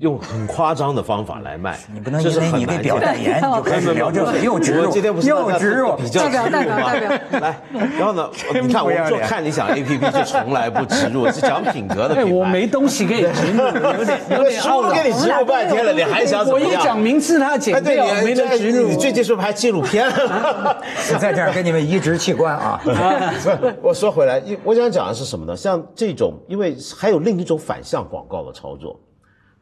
[0.00, 7.10] 用很夸张的方法来卖， 你不能因为你为表代言你就开始聊这个，又植入今天不是又植入，比较植入代表代表？
[7.40, 7.56] 来，
[7.96, 8.28] 然后呢，
[8.60, 12.32] 你看我们做看你想 A P P 就从来不植入，是讲品格的哎，品牌。
[12.32, 14.88] 我没东西给你植入，有点有点懊恼。
[14.88, 16.84] 我给你植入半天了，你还想怎么样我一？
[16.84, 18.88] 讲名次他哎，剪对，掉，你没得植入。
[18.88, 20.76] 你最近是不是拍纪录片了？
[21.20, 22.80] 在这儿给你们移植器官啊。
[23.80, 25.56] 我说回来，因我想讲的是什么呢？
[25.56, 28.98] 像这种，因为还有另一种反向广告的操作。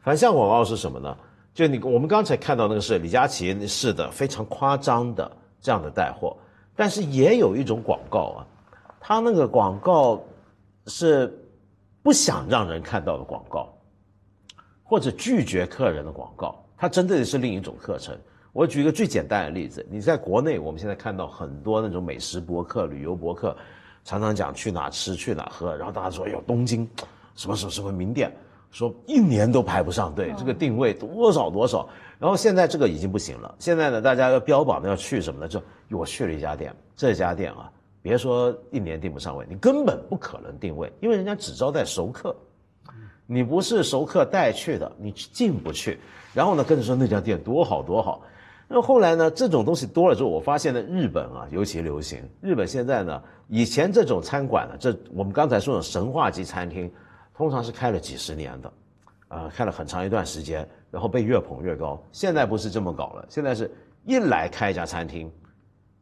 [0.03, 1.17] 反向广告是什么呢？
[1.53, 6.35] 就你我们刚才看到那个是李佳琦式的非常夸张的这样的带货，
[6.75, 8.47] 但是也有一种广告啊，
[8.99, 10.21] 他那个广告
[10.87, 11.33] 是
[12.01, 13.73] 不想让人看到的广告，
[14.83, 18.17] 或者拒绝客人的广告，它针对的是另一种课程。
[18.51, 23.55] 我举一个最简单的例子，你在国内，我们现在看到很多那种美食博客、旅游博客，
[24.03, 26.87] 常常讲去哪吃、去哪喝，然后大家说，哎呦，东京
[27.35, 28.35] 什么什么什么名店，
[28.73, 31.87] 说一年都排不上队，这个定位多少多少。
[32.19, 35.47] 然后现在这个已经不行了，现在呢，大家要标榜的要去什么呢？
[35.47, 42.35] 就我去了一家店，这家店啊，别说一年定不上位，你根本不可能定位，因为人家只招待熟客。
[43.25, 45.97] 你不是熟客带去的，你进不去。
[46.33, 48.21] 然后呢，跟着说那家店多好多好。
[48.67, 52.19] 那后来呢，这种东西多了之后，我发现呢，日本啊尤其流行。
[52.41, 56.91] 日本现在呢，以前这种餐馆呢，这我们刚才说的神话级餐厅，
[57.35, 58.73] 通常是开了几十年的，
[59.27, 62.01] 啊、开了很长一段时间，然后被越捧越高。
[62.11, 63.69] 现在不是这么搞了，现在是
[64.05, 65.31] 一来开一家餐厅，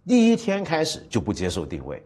[0.06, 2.04] 第一天开始就不接受定位。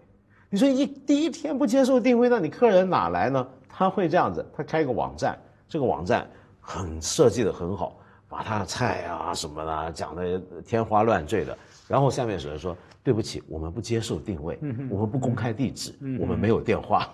[0.49, 3.45] 你说一第一天不接受定位，那你客人哪来呢？
[3.67, 6.29] 他会这样子，他开一个网站，这个网站
[6.61, 7.97] 很设计的很好，
[8.29, 11.57] 把他的菜啊什么的讲的天花乱坠的，
[11.87, 14.57] 然后下面有人说对不起，我们不接受定位，
[14.89, 17.07] 我们不公开地址，我们没有电话，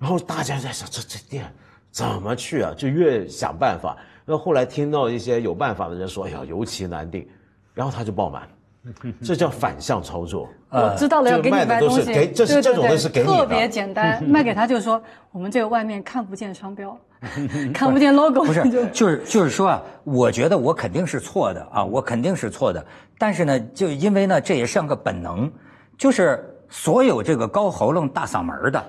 [0.00, 1.44] 然后大家在想这这店
[1.92, 2.74] 怎么去啊？
[2.76, 7.24] 就越想办法，然后后来听到一些有办法的人说，哎呀，尤其难定，
[7.72, 8.48] 然后他就爆满，
[9.22, 10.48] 这叫反向操作。
[10.70, 16.98] 我知道了，要给你卖东西，给这是这种对都是给你的特别简单， 卖给他就是说我们这个外面看不见商标，
[17.72, 22.84] 看不见 logo，不是就，是就是说啊，我觉得我肯定是错的啊，我肯定是错的。
[23.18, 25.50] 但是呢，就因为呢，这也像个本能，
[25.96, 28.84] 就是所有这个高喉咙、大嗓门的、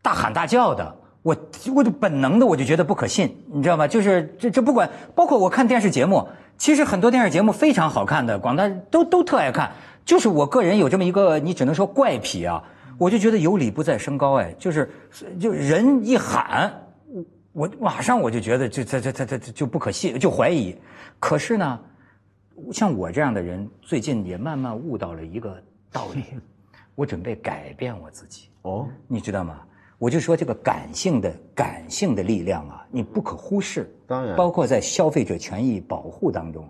[0.00, 1.36] 大喊大叫的，我
[1.74, 3.88] 我就本能的我就觉得不可信，你知道吗？
[3.88, 9.72] 就是这这不管，包括我看电视节目，其实很多电视节目非常好看的，广大都都特爱看。
[10.04, 12.62] 就是我个人有这么一个，你只能说怪癖啊，
[12.98, 14.90] 我就觉得有理不在声高，哎，就是
[15.40, 16.72] 就人一喊，
[17.54, 20.76] 我马上我就觉得这这这这这这就不可信，就怀疑。
[21.20, 21.80] 可是呢，
[22.72, 25.56] 像我这样的人，最近也慢慢悟到了一个
[25.92, 26.24] 道理，
[26.96, 28.48] 我准备改变我自己。
[28.62, 29.62] 哦，你知道吗？
[29.98, 33.88] 我就说这个感性的感性的力量啊，你不可忽视。
[34.06, 36.68] 当然包括在消费者权益保护当中，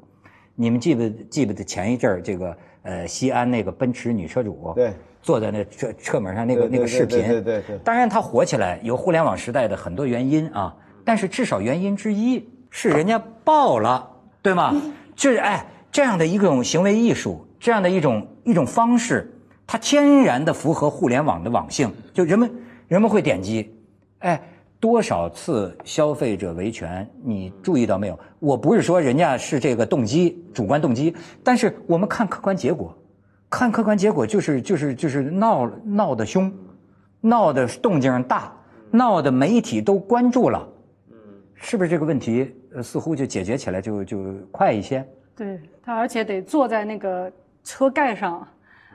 [0.55, 4.93] 你们记不记不得前一阵儿这个呃西安那个奔驰女车主对
[5.25, 14.07] 坐在那车车门上那个那个视频，对对对对当然它火起来有互联网时代的很多原因啊，但是至少原因之一是人家爆了，
[14.43, 14.79] 对吗？
[15.17, 19.35] 就是哎这样的一种行为艺术，这样的一种一种方式，
[19.67, 22.53] 它天然的符合互联网的网性，就人们
[22.87, 23.75] 人们会点击，
[24.19, 24.39] 哎。
[24.81, 28.19] 多少次消费者维权，你注意到没有？
[28.39, 32.95] 我不是说人家是这个动机主观动机，但是我们看客观结果，
[33.55, 36.53] 看客观结果就是就是就是闹闹得凶，
[37.21, 38.53] 闹的动静大，
[38.91, 40.69] 闹的媒体都关注了，
[41.55, 45.07] 是不是这个问题呃似乎就解决起来就就快一些？
[45.37, 47.31] 对他，而且得坐在那个
[47.63, 48.45] 车盖上，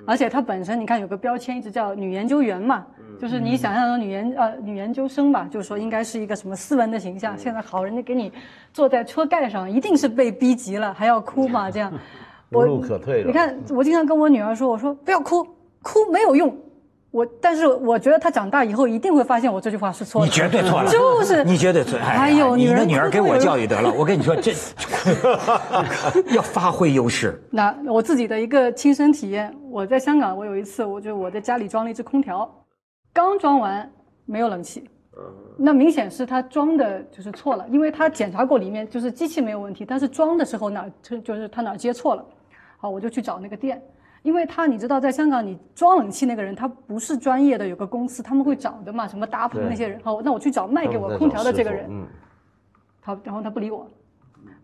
[0.06, 2.86] 而且它本身你看有个标签一直叫女研究员嘛，
[3.17, 7.38] 就是你想象中女研呃女研究生吧，就是说应该是一个什么斯文的形象。
[7.38, 8.30] 现在好人家给你
[8.74, 11.93] 坐在车盖上，一定是被逼急了，还要哭嘛这样。
[12.52, 13.28] 无路可退了。
[13.28, 15.44] 你看，我经常跟我女儿说，我说不要哭，
[15.82, 16.56] 哭没有用。
[17.12, 20.28] 我但是我觉得她长大以后一定会发现我这句话是错的。
[20.28, 21.98] 你绝对错了，就是你绝对错。
[21.98, 24.54] 哎呦，你的女儿给我教育得了，我跟你说这
[26.36, 27.42] 要发挥优势。
[27.50, 32.48] 那我自己的一个亲身体验，我在香港，我有一次，我就我在家里装了一只空调，
[33.12, 33.92] 刚装完
[34.28, 34.88] 没有冷气，
[35.58, 42.24] 那明显是他装的就是错了，因为他检查过里面就是机器没有问题，但是装的时候哪就就是他哪儿接错了，
[42.82, 43.82] 好，我就去找那个店，
[44.24, 52.08] 因为他你知道在香港你装冷气那个人他不是专业的，有个公司他们会找的嘛，什么搭棚那些人，好，那我去找卖给我空调的这个人，嗯，
[53.02, 53.86] 他然后他不理我，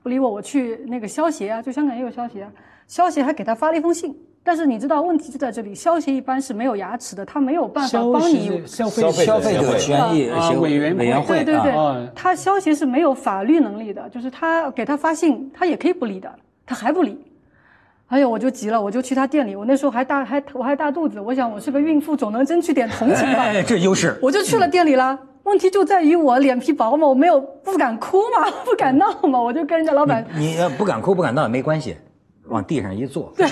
[0.02, 2.52] 不理我，我去那个消协啊，就香港也有消协啊，
[2.88, 16.34] 消协还给他发了一封信，但是你知道问题就在这里，消协一般是没有牙齿的，他没有办法帮你消费消费者权益协啊委员委员会对对对啊，他消协是没有法律能力的，就是他给他发信，他也可以不理的，
[16.66, 17.20] 他还不理。
[18.08, 23.44] 哎呦，我就急了，我就去他店里，我那时候还大还我还大肚子，我想我是个孕妇，总能争取点同情吧。
[23.44, 24.16] 哎，这优势。
[24.22, 25.18] 我就去了店里了。
[25.44, 30.26] 问题就在于我脸皮薄嘛，我没有不敢哭嘛，不敢闹嘛，我就跟人家老板。
[30.36, 31.96] 你要不敢哭不敢闹也没关系，
[32.48, 33.48] 往地上一坐，对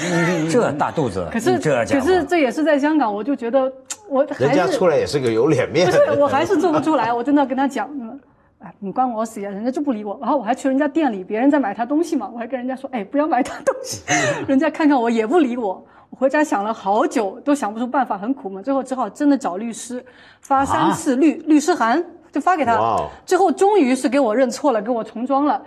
[0.50, 3.72] 这大肚子，可是这可是这也是在香港，我就觉得
[4.10, 7.14] 我还人家是出来也是个有脸面不的是，我还是做不出来。
[7.14, 8.20] 我真的跟他讲，嗯
[8.64, 10.18] 哎，你关我死呀，人家就不理我。
[10.22, 14.02] 然后我还去人家店里，别人在买他东西嘛，我还跟人家说，哎，不要买他东西。
[14.48, 15.86] 人家看看我也不理我。
[16.10, 18.64] 我回家想了好久，都想不出办法，很苦闷。
[18.64, 20.04] 最后只好真的找律师，
[20.42, 22.98] 发三次律、律师函，就发给他。
[23.26, 25.62] 最后终于是给我认错了，给我重装了。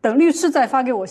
[0.00, 1.04] 等律师再发给我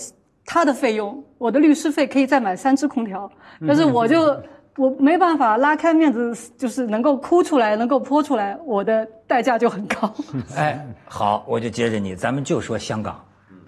[0.45, 3.29] 他的费用，我的律师费可以再买三只空调。
[3.67, 4.39] 但是我就
[4.77, 10.13] 我没办法拉开面子，就是能够哭出来，能够泼出来，我的代价就很高。
[10.57, 13.23] 哎，好，我就接着你，咱们就说香港，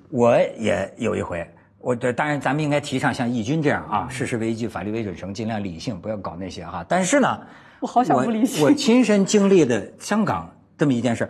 [0.10, 6.86] 我也有一回，我这当然咱们应该提倡像义军这样啊，事实为依据，法律为准绳，尽量理性，不要搞那些哈。
[6.90, 7.40] 但是呢，
[7.80, 11.30] 我好想不理性我我亲身经历的香港这么一件事，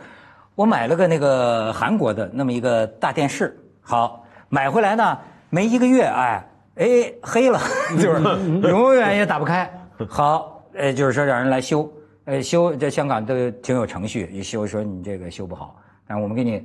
[0.55, 5.19] 我买了个那个韩国的那么一个大电视，好买回来呢，
[5.51, 6.46] 没一个月，哎
[6.77, 7.59] 哎黑了，
[7.99, 8.21] 就是
[8.69, 9.69] 永远也打不开。
[10.07, 11.91] 好，呃，就是说让人来修，
[12.25, 15.75] 呃，修这香港都挺有程序，一修说你这个修不好，
[16.07, 16.63] 但我们给你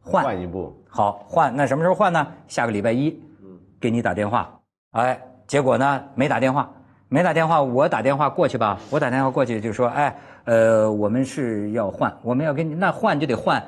[0.00, 2.26] 换换一部，好换，那什么时候换呢？
[2.46, 3.18] 下个礼拜一，
[3.80, 4.52] 给你打电话。
[4.92, 6.70] 哎，结果呢没打电话，
[7.08, 13.62] 没打电话，我打电话过去吧，我打电话过去就说，哎，呃，我们是要换，我们要跟你那换就得换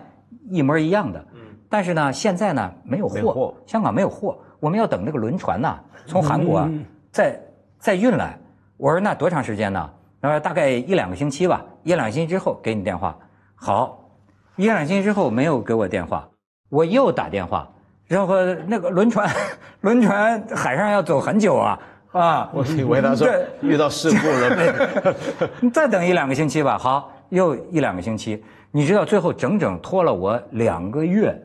[0.50, 1.18] 一模一样的。
[1.32, 6.70] 嗯但是呢，现在呢没有货，货香港没有货，我们要等那个轮船呐，从韩国啊
[7.10, 7.40] 再
[7.78, 8.38] 再运来。
[8.76, 9.90] 我说那多长时间呢？
[10.20, 13.16] 他说大概一两个星期吧，一两个星期之后给你电话。
[13.54, 14.10] 好，
[14.56, 16.28] 一两个星期之后没有给我电话，
[16.68, 17.68] 我又打电话，
[18.06, 18.34] 然后
[18.66, 19.30] 那个轮船，
[19.82, 21.78] 轮船海上要走很久啊
[22.12, 22.50] 啊！
[22.52, 25.14] 我以为他说对遇到事故了，
[25.60, 26.76] 你 再等一两个星期吧。
[26.76, 28.42] 好，又一两个星期，
[28.72, 31.40] 你知道最后整整拖了我两个月。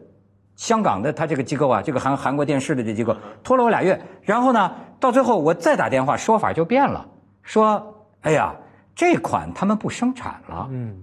[0.61, 7.03] 香港的他这个机构啊，这个韩韩国电视的这机构拖了我俩月，然后呢，到最后我再打电话，说法就变了，
[7.41, 8.53] 说哎呀，
[8.93, 10.67] 这款他们不生产了。
[10.69, 10.95] 嗯，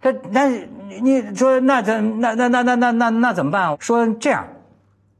[0.00, 3.76] 他那你你说那怎那那那那那那那怎么办啊？
[3.80, 4.46] 说这样，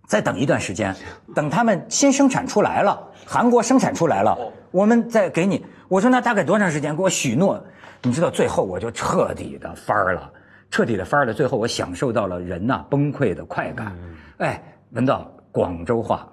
[0.07, 0.97] 再等一段时间，
[1.35, 4.35] 等他们新生产出来了，韩国生产出来了，
[4.71, 5.63] 我们再给你。
[5.89, 6.97] 我说那大概多长时间？
[6.97, 7.63] 给我许诺。
[8.05, 10.33] 你知道最后我就彻底的翻儿了，
[10.73, 11.33] 彻底的翻了。
[11.33, 13.97] 最后我享受到了人呐、崩溃的快感。
[14.39, 16.27] 哎，闻到广州话，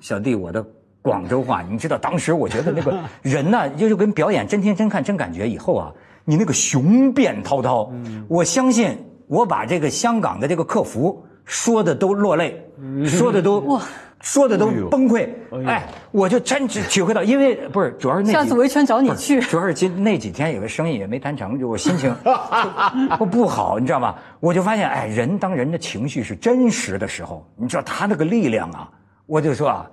[0.00, 0.64] 小弟我的
[1.02, 5.92] 广州话，你知道当时我觉得那个 人呐、就就跟表演真听真看真感觉以后啊，
[6.24, 7.92] 你那个雄辩滔滔，
[8.28, 12.64] 我相信我把这个香港的这个客服说的都落泪，
[13.04, 13.82] 说的都哇。
[14.20, 15.28] 说的都崩溃，
[15.66, 19.40] 哎，我就真只体会到，因为不是，主要是那几下次维权找你去。
[19.40, 22.14] 主要是今那几天有个生意也没谈成，就我心情
[23.18, 24.14] 不 不好，你知道吗？
[24.38, 28.88] 我就发现，哎，人当人的情绪是真实的时候，你知道他那个力量啊，
[29.24, 29.86] 我就说啊，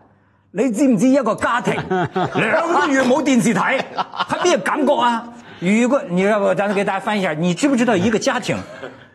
[0.51, 1.73] 你知唔知一个家庭
[2.35, 3.79] 两个月冇電視睇，
[4.29, 5.27] 係咩感觉啊？
[5.59, 8.57] 如果你要不咱给大家翻譯一下，你知不知道一个家庭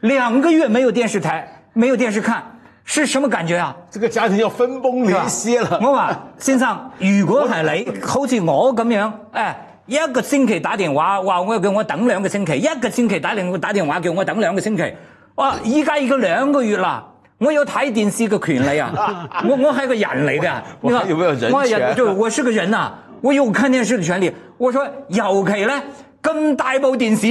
[0.01, 2.43] 两个月没有电视台，没有电视看，
[2.85, 3.75] 是什么感覺啊？
[3.91, 5.79] 这个家庭要分崩离析了。
[5.83, 9.55] 我話先生，如果係你， 好似我咁樣，誒
[9.87, 14.95] 一個星期打電話話我叫我等兩個星期，一個星期打電打電話叫我等兩個星期，
[15.37, 15.55] 哇！
[15.65, 17.07] 依家已經兩個月啦。
[17.39, 19.29] 我有睇電視嘅權利啊！
[19.49, 24.33] 我我係個人嚟嘅，我有沒有人權我係就我是個人啊、我有看電視嘅權利。
[24.59, 25.83] 我說尤其咧
[26.23, 27.27] 咁大部電視，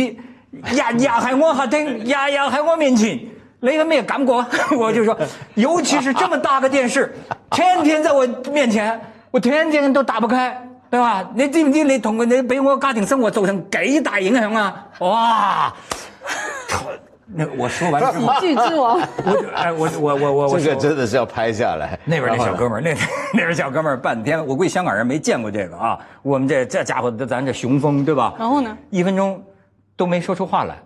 [0.51, 3.19] 日日喺我客廳，日日喺我面前。
[3.61, 4.47] 你有咩感覺啊？
[4.77, 5.17] 我就说，
[5.55, 7.15] 尤其是这么大个电视，
[7.51, 11.23] 天天在我面前，我天天都打不开，对吧？
[11.35, 14.85] 你知唔知你同你俾我家庭生活造成幾大影響啊？
[14.99, 15.73] 哇！
[17.33, 21.97] 那我说完之後，喜劇之王，我就哎，我我我我我这个真的是要拍下来。
[22.03, 22.93] 那边那小哥们儿，那
[23.33, 25.97] 那边小哥们儿半天，我估计香港人没见过这个啊。
[26.23, 28.33] 我们这这家伙，咱这雄风对吧？
[28.37, 28.77] 然后呢？
[28.89, 29.41] 一分钟
[29.95, 30.77] 都没说出話來。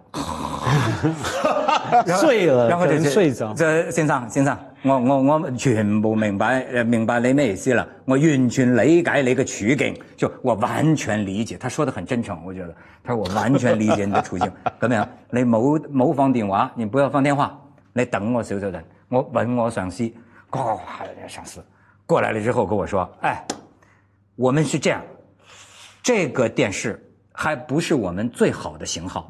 [2.19, 3.53] 睡了，然後就睡着。
[3.53, 11.57] 這先生先生，我我我全部明白誒明白你咩意思啦，我完全理解你嘅處境，就我完全理解。
[11.57, 14.51] 他說的很真誠，我覺得，他說我完全理解你的處境。
[14.79, 17.57] 咁樣，你冇冇放電話，你不要放電話，
[17.93, 20.09] 你等我少少陣，我揾我上司，
[20.49, 21.63] 呱呱呱，上司
[22.05, 23.43] 過來了之後跟我說，哎，
[24.35, 24.97] 我們是這樣。
[26.03, 27.03] 这个电视
[27.35, 29.29] 还不是我们最好的型号。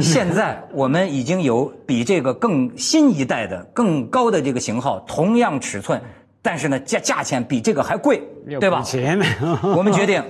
[0.00, 6.00] 现在我们已经有比这个更新一代的、更高的这个型号，同样尺寸，
[6.42, 8.22] 但是呢价价钱比这个还贵，
[8.60, 8.82] 对吧？
[8.82, 9.18] 钱，
[9.76, 10.22] 我们决定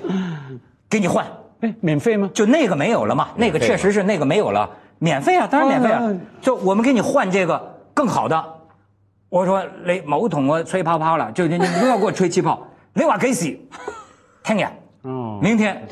[0.88, 1.26] 给你换，
[1.60, 2.30] 哎，免费吗？
[2.32, 6.16] 就那个没有了嘛，那个确实是那个没有了，免费啊，当然免费啊哦。
[6.40, 8.44] 就我们给你换这个更好的。
[9.28, 12.66] 我说你冇同我吹泡泡了，就你你不要给我吹气泡。
[12.94, 13.58] 你话几时？
[14.44, 14.66] 听日，
[15.02, 15.82] 哦，明天，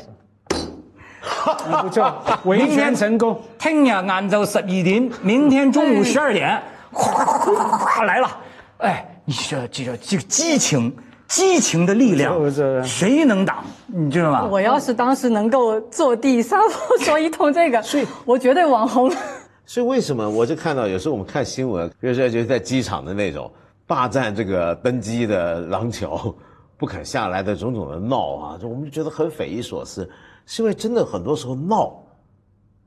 [1.81, 2.13] 不错，
[2.43, 3.39] 明天成功。
[3.59, 6.61] 听日晏昼十二点，明天中午十二點，
[6.91, 8.27] 咵咵咵咵咵來了。
[8.77, 10.95] 哎，你說這個這個激情，
[11.27, 13.63] 激情的力量是不是，誰能挡？
[13.87, 14.43] 你知道吗？
[14.45, 19.11] 我要是当时能够坐地撒泼说一通这个，所以我绝对网红。
[19.65, 23.49] 所以为什么我就看到有时候我们看新闻，比如说就是在机场的那种
[23.85, 26.33] 霸占这个登机的廊桥，
[26.77, 30.09] 不肯下来的种种的闹啊，就我们就觉得很匪夷所思，
[30.51, 32.03] 是因为真的很多时候闹，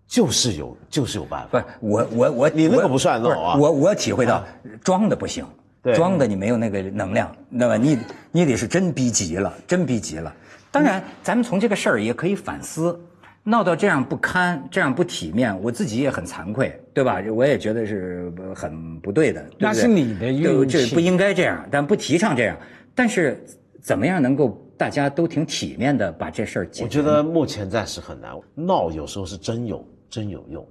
[0.06, 1.48] 就是有就是有办法。
[1.48, 4.44] 不是我我我你那个不算闹啊我我体会到
[4.82, 5.46] 装的不行，
[5.94, 7.98] 装的你没有那个能量，那么你
[8.32, 10.30] 你得是真逼急了，真逼急了。
[10.70, 13.00] 当然，咱们从这个事儿也可以反思，
[13.42, 17.22] 闹到这样不堪，这样不体面，我自己也很惭愧，对吧？
[17.34, 22.54] 我也觉得是很不对的，对对那是你的对运气这不应该这样，但不提倡这样。
[22.94, 23.42] 但是
[23.80, 26.84] 怎么样能够大家都挺体面的把这事儿解决？
[26.84, 30.66] 我觉得目前暂时很难，闹有时候是真有真有用，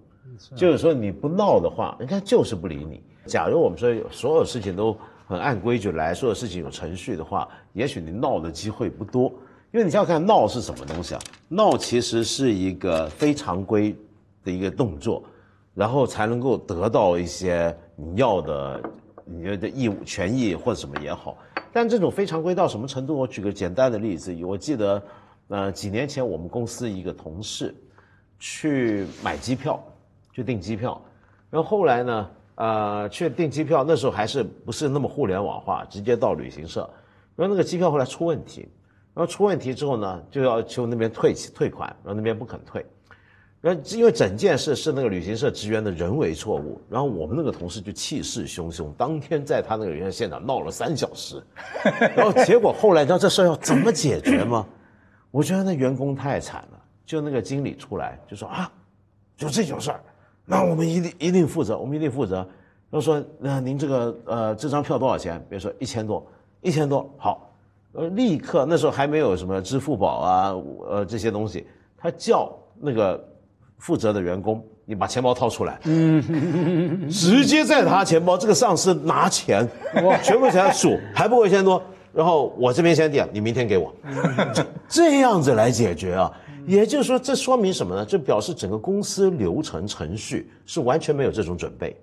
[0.55, 3.01] 就是说你不闹的话，人家就是不理你。
[3.25, 9.31] 假如我们说所有事情都很按规矩来，所有事情有程序的话，也许你闹的机会不多。
[9.71, 11.21] 因为你想想看，闹是什么东西啊？
[11.47, 13.95] 闹其实是一个非常规
[14.43, 15.23] 的一个动作，
[15.73, 18.81] 然后才能够得到一些你要的
[19.25, 21.37] 你的义务、权益或者什么也好。
[21.73, 23.17] 但这种非常规到什么程度？
[23.17, 25.01] 我举个简单的例子，我记得，
[25.47, 27.73] 呃，几年前我们公司一个同事
[28.37, 29.83] 去买机票，
[30.31, 31.01] 去订机票，
[31.49, 36.87] 然后后来呢，呃，去订机票，那时候还是不是那么互联网化，直接到旅行社，
[37.35, 38.67] 然后那个机票后来出问题，
[39.15, 42.85] 然后出问题之后呢，就要求那边退退款，然后那边不肯退。
[43.63, 51.41] 然后因为整件事是那个旅行社职员的人为错误，然后我们那个同事就气势汹汹，当天在他那个旅行社现场闹了三小时，
[52.13, 54.67] 然后结果后来你知道这事要怎么解决吗？
[55.31, 58.69] 我觉得那员工太惨了，就那个经理出来就说啊，
[59.37, 60.03] 就这种事儿，
[60.43, 62.45] 那我们一定一定负责，我们一定负责。
[62.91, 65.39] 他说那您这个呃这张票多少钱？
[65.49, 66.27] 比如说一千多，
[66.59, 67.49] 一千多好，
[67.93, 70.49] 呃立刻那时候还没有什么支付宝啊
[70.89, 73.29] 呃这些东西，他叫那个。
[73.83, 79.67] 负责的员工，你把钱包掏出来，嗯，直接在他钱包，这个上司拿钱，
[80.05, 83.93] 哇，全部钱数，还不够一千多，然后我这边先点，你明天给我，
[84.87, 86.31] 这样子来解决啊。
[86.65, 88.05] 也就是说，这说明什么呢？
[88.05, 91.93] 这表示整个公司流程程序是完全没有这种准备，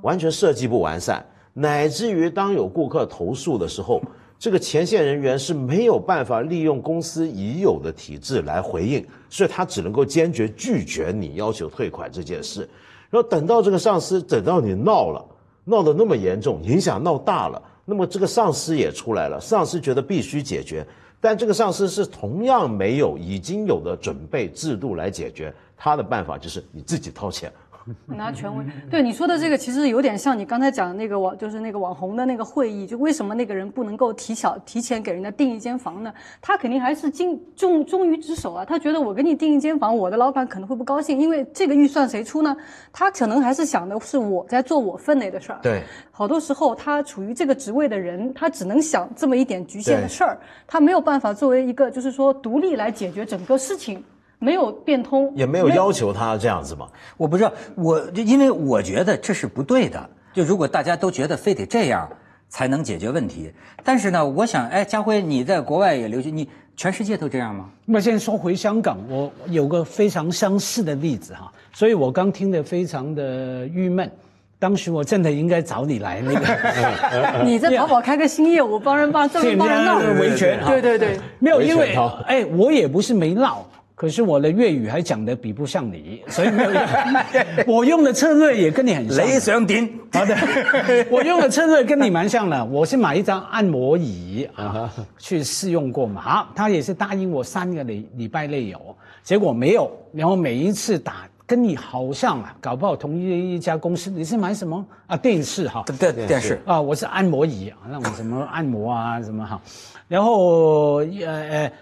[0.00, 4.02] 完全设计不完善，乃至于当有顾客投诉的时候，
[4.42, 12.68] 这个前线人员是没有办法利用公司已有的体制来回应，所以他只能够坚决拒绝你要求退款这件事。
[13.08, 15.24] 然后等到这个上司等到你闹了，
[15.62, 20.84] 闹得那么严重，影响闹大了，那么这个上司也出来了，上司觉得必须解决，
[21.20, 27.48] 但这个上司是同样没有已经有的准备制度来解决，他的办法就是你自己掏钱。
[28.06, 36.12] 拿权威，对 你说的这个，其实有点像你刚才讲的那个网，就是那个网红的那个会议，就为什么那个人不能够提小提前给人家订一间房呢？
[36.40, 42.56] 他肯定还是尽忠忠于职守啊，他觉得我给你订一间房，我的老板可能会不高兴，因为这个预算谁出呢？
[42.92, 45.58] 他可能还是想的是我在做我分内的事儿。
[45.62, 54.02] 对，好多时候他处于这个职位的人，他只能想这么一点局限的事儿，他没有办法作为一个就是说独立来解决整个事情，
[54.42, 56.88] 没有变通，也没有要求他这样子嘛。
[57.16, 60.10] 我不知道，我就因为我觉得这是不对的。
[60.34, 62.08] 就如果大家都觉得非得这样
[62.48, 63.52] 才能解决问题，
[63.84, 67.68] 但是呢，我想，哎，家辉，你在国外也留学，你全世界都这样吗？
[67.84, 74.10] 那么现在说回香港，我有个非常相似的例子哈，所以我刚听得非常的郁闷。
[74.58, 83.66] 当时我真的应该找你来那个， 你在淘宝开个新业务，帮人帮专门帮人闹维权对对对，没有，因为哎，我也不是没闹，
[84.02, 86.82] 可是我的粤语还讲得比不上你，所以没有用。
[87.68, 89.24] 我用的策略也跟你很像。
[89.24, 90.36] 雷上点，好的，
[91.08, 92.64] 我用的策略跟你蛮像的。
[92.64, 96.20] 我是买一张按摩椅啊，去试用过嘛。
[96.20, 99.88] 好，他也是答应我三个礼礼拜内有，结果没有。
[100.12, 104.10] 然后每一次打跟你好像啊，搞不好同一一家公司。
[104.10, 105.16] 你是买什么啊？
[105.16, 105.84] 电视哈。
[105.96, 109.60] 对电视啊，我是按摩椅啊，那种什么按摩啊什么哈，
[110.08, 111.72] 然后呃呃，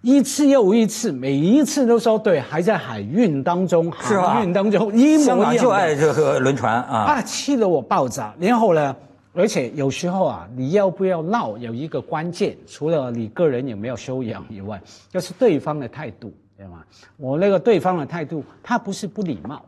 [0.00, 8.32] 一次又一次，每一次都说对，还在海运当中，是吧航运当中一模一样香港就的爱这个轮船啊，啊，气得我爆炸。
[8.38, 8.94] 然后呢，
[9.34, 14.80] 而且有时候啊，你要不要闹，有一个关键，除了你个人有没有修养以外，
[15.10, 16.84] 就是对方的态度，对吗？
[17.16, 19.64] 我那个对方的态度，他不是不礼貌，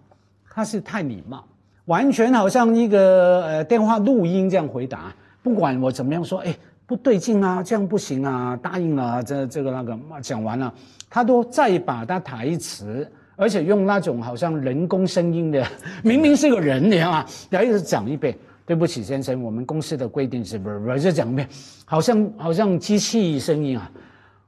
[0.48, 1.44] 他是太礼貌，
[1.86, 5.12] 完全好像一个呃电话录音这样回答，
[5.42, 6.54] 不管我怎么样说，哎。
[6.90, 10.74] 不对劲啊，这样不行啊，答应了，这这个那个讲完了，
[11.08, 15.64] 他都再把他台词，而且用那种好像人工声音的，
[16.02, 17.24] 明明是个人，你知道吗？
[17.48, 18.36] 然后一直讲一遍，
[18.66, 21.48] 对不起先生，我们公司的规定是不是不是，就讲一遍，
[21.84, 23.88] 好像好像机器声音啊，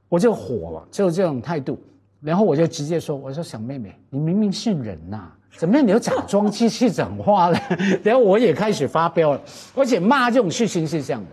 [0.09, 1.81] 我就火了，就这种态度，
[2.19, 5.87] 然后我就直接说，我说小妹妹，你明明是人呐、怎么样？
[5.87, 7.57] 你要假装机器讲话了？
[8.03, 9.41] 然后我也开始发飙了，
[9.77, 11.29] 而且骂这种事情是这样的。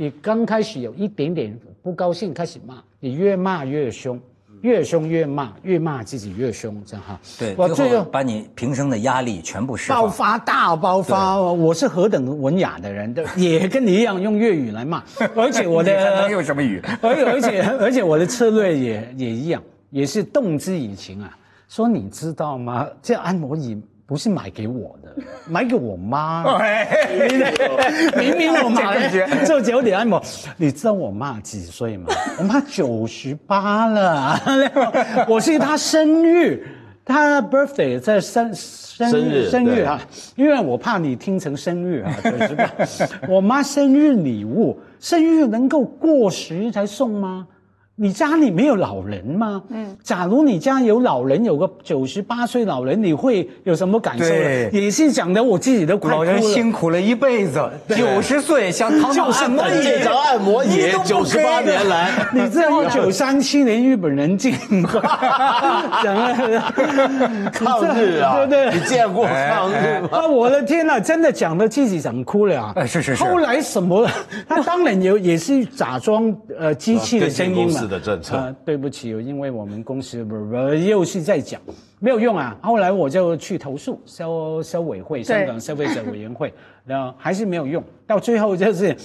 [0.00, 4.16] 你刚开始有一点点不高兴，开始骂，你越骂越凶，
[4.60, 7.18] 越凶越骂，越骂自己越凶，这样哈。
[7.36, 10.00] 对，我最后把你平生的压力全部释放。
[10.00, 15.02] 爆发大爆发，我是何等文雅的人，对， 也跟你一样用粤语来骂，
[15.34, 16.80] 而且我的， 用什么语？
[17.02, 21.36] 而 而且而且我的策略也也一样，也是动之以情啊。
[21.68, 22.86] 说你知道吗？
[23.02, 23.76] 这按摩椅
[24.08, 25.14] 不是买给我的，
[25.46, 26.42] 买给我妈。
[28.18, 28.94] 明明我妈
[29.44, 30.22] 做脚底按摩，
[30.56, 32.06] 你知道我妈几岁吗？
[32.40, 34.40] 我妈九十八了，
[35.28, 36.66] 我是她生日，
[37.04, 40.00] 她 birthday 在生生生日生日啊，
[40.36, 42.70] 因为我怕你听成生日啊，九十八。
[43.28, 47.46] 我妈生日礼物，生日能够过时才送吗？
[48.00, 49.60] 你家里没有老人吗？
[49.70, 54.30] 嗯，假如你家有老人，有个九十八岁老人，你会有什么感受呢？
[54.30, 56.24] 对也是讲的我自己都快哭了。
[56.24, 64.54] 老人辛苦了一辈子，九十岁想躺躺就是按摩椅，等这张按摩椅你都不九十八年来， 你知道一九三七年日本人进
[66.04, 66.72] 讲了
[67.52, 70.08] 抗日啊，对不对你见过抗日吗？
[70.12, 72.72] 啊，我的天呐，真的讲的自己想哭了啊！
[72.76, 74.08] 哎是是是后来什么？
[74.48, 77.87] 他当然有也是假装呃机器的声音嘛。
[77.88, 81.60] 的政策呃对不起，因为我们公司不不又是在讲，
[81.98, 82.56] 没有用啊。
[82.60, 86.52] 后来我就去投诉消消委会，香港消费者委员会，
[86.84, 87.82] 然后还是没有用。
[88.06, 88.96] 到最后就是。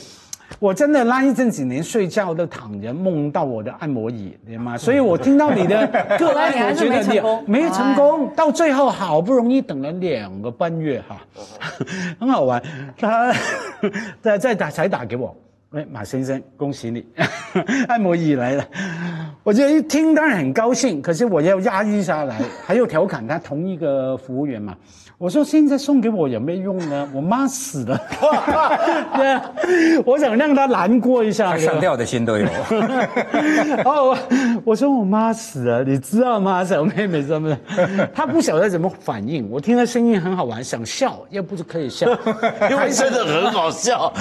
[0.59, 4.77] 我真的那一阵子连睡觉都躺着梦到我的按摩椅，对吗？
[4.77, 5.87] 所以我听到你的
[6.19, 11.17] 个案，我觉得你没成功没成功，到最后好不容易等了两个半月哈，
[12.19, 12.61] 很好玩。
[12.95, 13.33] 他
[14.21, 15.35] 再再打才打给我，
[15.73, 17.03] 哎，马先生，恭喜你，
[17.87, 18.63] 按摩椅来了。
[19.41, 24.77] 我就一听当然很高兴，可是我要压抑下来，还要调侃他同一个服务员嘛。
[25.23, 27.07] 我说现在送给我有没有用呢？
[27.15, 27.97] 我妈死了，
[29.15, 29.41] 对啊，
[30.03, 31.55] 我想让她难过一下。
[31.55, 32.45] 上吊的心都有。
[33.85, 34.17] 哦，
[34.65, 36.61] 我说我妈死了，你知道吗？
[36.65, 39.49] 小妹妹什么的， 她不晓得怎么反应。
[39.49, 42.05] 我听她声音很好玩，想笑，又不是可以笑，
[42.69, 44.11] 因为真的很好笑。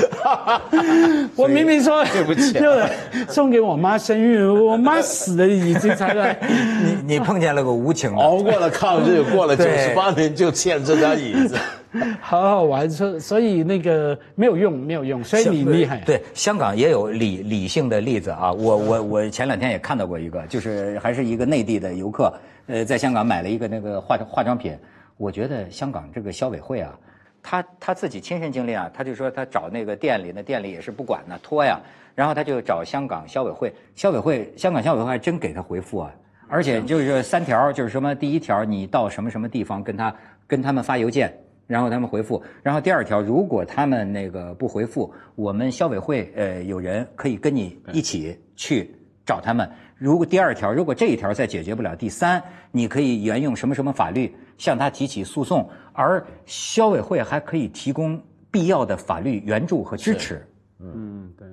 [1.35, 2.89] 我明明说对不起啊
[3.27, 6.39] 就送给我妈生日，我妈死了已经才来。
[6.49, 11.57] 你你碰见了个无情的，熬过了抗日，过了九对十八年，就欠这张椅子。
[12.23, 16.01] 好好玩，所所以那个没有用，没有用，所以你厉害。
[16.07, 18.51] 对，香港也有理理性的例子啊。
[18.51, 22.33] 我我我前两天也看到过一个，就是还是一个内地的游客，
[22.67, 24.75] 呃，在香港买了一个那个化化妆品。
[25.19, 26.99] 我觉得香港这个消委会啊，
[27.43, 31.79] 他他自己亲身经历啊，他就说他找那个店里，那店里也是不管呢，拖呀，
[32.15, 36.11] 然后他就找香港消委会，消委会香港消委会还真给他回复啊。
[36.49, 38.15] 而且就是三条，就是什么？
[38.15, 40.15] 第一条，你到什么什么地方跟他
[40.53, 41.35] 跟他们发邮件，
[41.67, 42.43] 然后他们回复。
[42.63, 48.95] 然后第二条，如果他们那个不回复，我们消委会呃有人可以跟你一起去
[49.25, 49.67] 找他们。
[49.97, 60.47] 如果第二条，如果这一条再解决不了，第三，你可以沿用什么什么法律向他提起诉讼，而消委会还可以提供必要的法律援助和支持。
[60.81, 61.49] 嗯，对。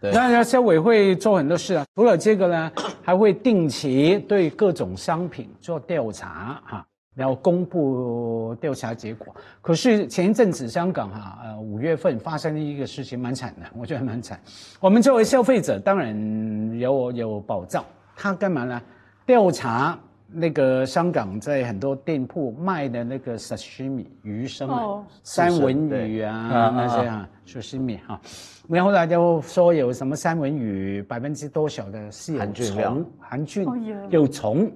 [0.00, 1.84] 对当然，消委会做很多事啊。
[1.96, 2.70] 除了这个呢，
[3.02, 9.34] 还会定期对各种商品做调查哈，然后公布调查结果。
[9.60, 14.38] 可是前一阵子香港哈，呃，五月份发生了一个事情蛮惨的，我觉得蛮惨。
[14.80, 17.84] 我们作为消费者，当然有有保障。
[18.16, 18.80] 他干嘛呢？
[19.26, 19.98] 调查
[20.28, 28.20] 那个香港在很多店铺卖的那个 sashimi 鱼生啊，哦三文鱼啊那些啊 sashimi 哈，
[28.68, 33.66] 然后呢就说有什么三文鱼百分之多少的是有含菌量虫，含菌
[34.10, 34.70] 有虫，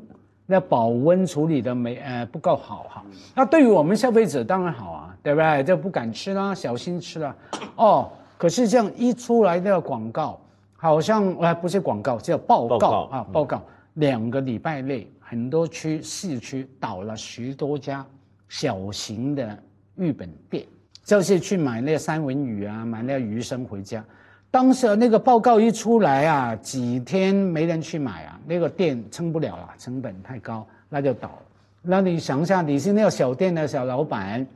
[0.51, 3.05] 那保温处理的没呃不够好哈。
[3.35, 5.63] 那对于我们消费者当然好啊，对不对？
[5.63, 7.37] 就不敢吃啦，小心吃啦。
[7.77, 10.41] 哦，可是这样一出来的广告，
[10.75, 13.63] 好像呃不是广告，叫报告报告啊报告。
[13.95, 18.03] 两个礼拜内，很多区市区倒了十多家
[18.49, 19.63] 小型的
[19.97, 20.65] 日本店，
[21.05, 24.03] 就是去买那个三文鱼啊，买那个鱼生回家。
[24.51, 31.39] 当时那个报告一出来啊，几天没人去买啊，那个店撑不了了，成本太高，那就倒了。
[31.83, 34.47] 那你想想，你是那个小店的小老板，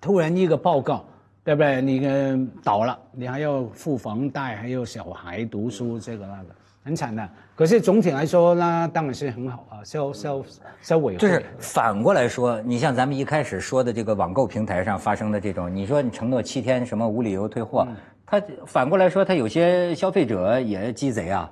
[0.00, 1.04] 突然一个报告，
[1.44, 1.82] 对不对？
[1.82, 6.48] 你呃倒了，你还要付房贷，还有小孩读书，这个那个
[6.82, 7.28] 很惨的。
[7.54, 10.42] 可是总体来说那，当然是很好啊，消消
[10.80, 10.98] 消。
[11.18, 17.86] 就是反过来说，你像咱们一开始说的这个网购平台上发生的这种，你说你承诺七天什么无理由退货，
[18.30, 21.50] 他反过来说，他有些消费者也鸡贼啊。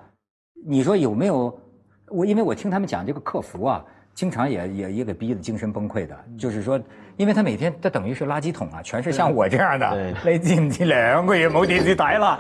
[0.67, 1.59] 你说有没有？
[2.11, 6.81] 我因为我听他们讲这个客服啊，经常也也也给逼得精神崩溃的，就是说，
[7.17, 12.39] 因为他每天他等于是垃圾桶啊，全是像我这样的，你知唔知兩個月冇電視睇啦？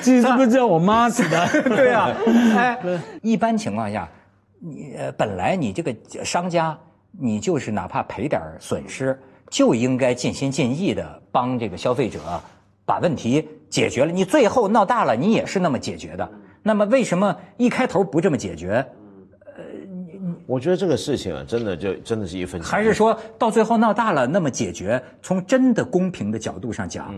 [0.00, 1.48] 知 不知道我妈死的？
[1.74, 2.10] 对啊，
[2.56, 2.78] 哎，
[3.20, 4.08] 一般情况下，
[4.60, 5.92] 你呃本来你这个
[6.24, 6.78] 商家，
[7.10, 9.18] 你就是哪怕赔点儿损失，
[9.50, 12.20] 就应该尽心尽意的帮这个消费者
[12.84, 14.12] 把问题解决了。
[14.12, 16.30] 你最后闹大了，你也是那么解决的。
[16.62, 18.84] 那么为什么一开头不这么解决？
[20.46, 25.02] 我觉得这个事情啊，真的就真的是一分钱还是说到最后闹大了，那么解决？
[25.22, 27.14] 从真的公平的角度上讲，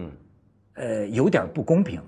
[0.74, 2.00] 呃，有点不公平。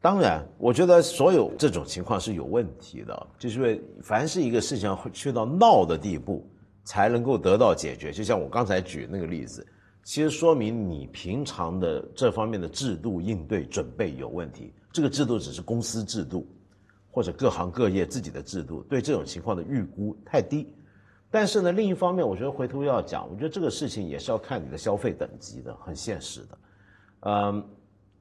[0.00, 6.46] 当然，我觉得所有这种情况是有问题的，就是凡是一个事情会去到闹的地步，
[6.84, 8.12] 才能够得到解决。
[8.12, 9.66] 就像我刚才举那个例子，
[10.06, 14.72] 其实说明你平常的这方面的制度应对准备有问题。
[14.92, 16.46] 这个制度只是公司制度，
[17.10, 20.72] 或者各行各业自己的制度，对这种情况的预估太低。
[21.28, 26.58] 但是呢，另一方面，我觉得回头要讲，我觉得这个事情也是要看你的消费等级的，很现实的。
[27.22, 27.68] 嗯，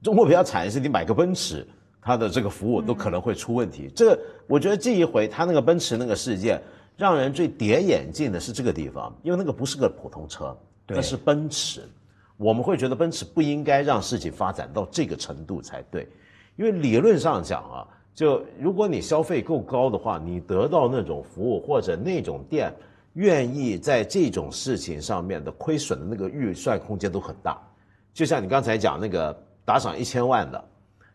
[0.02, 1.64] 中国比较惨的是，你买个奔驰，
[2.02, 3.92] 它的这个服务都可能会出问题。
[3.96, 6.60] 这个我觉得这一回他那个奔驰那个事件，
[6.98, 10.58] 让人最跌眼镜的是这个地方，因为那个不是个普通车，
[10.88, 11.82] 那是奔驰。
[12.38, 16.06] 我们会觉得奔驰不应该让事情发展到这个程度才对，
[16.58, 22.74] 因为理论上讲啊，就如果你消费够高的话，你得到那种服务或者那种店
[23.14, 27.58] 愿意在这种事情上面的亏损的那个预算空间都很大。
[28.14, 29.34] 就像你刚才讲那个
[29.64, 30.62] 打赏一千万的，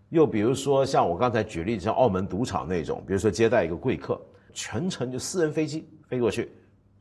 [0.08, 4.18] 又比如说像我刚才举例，像澳门赌场那种，比如说接待一个贵客，
[4.54, 6.50] 全程就私人飞机飞过去，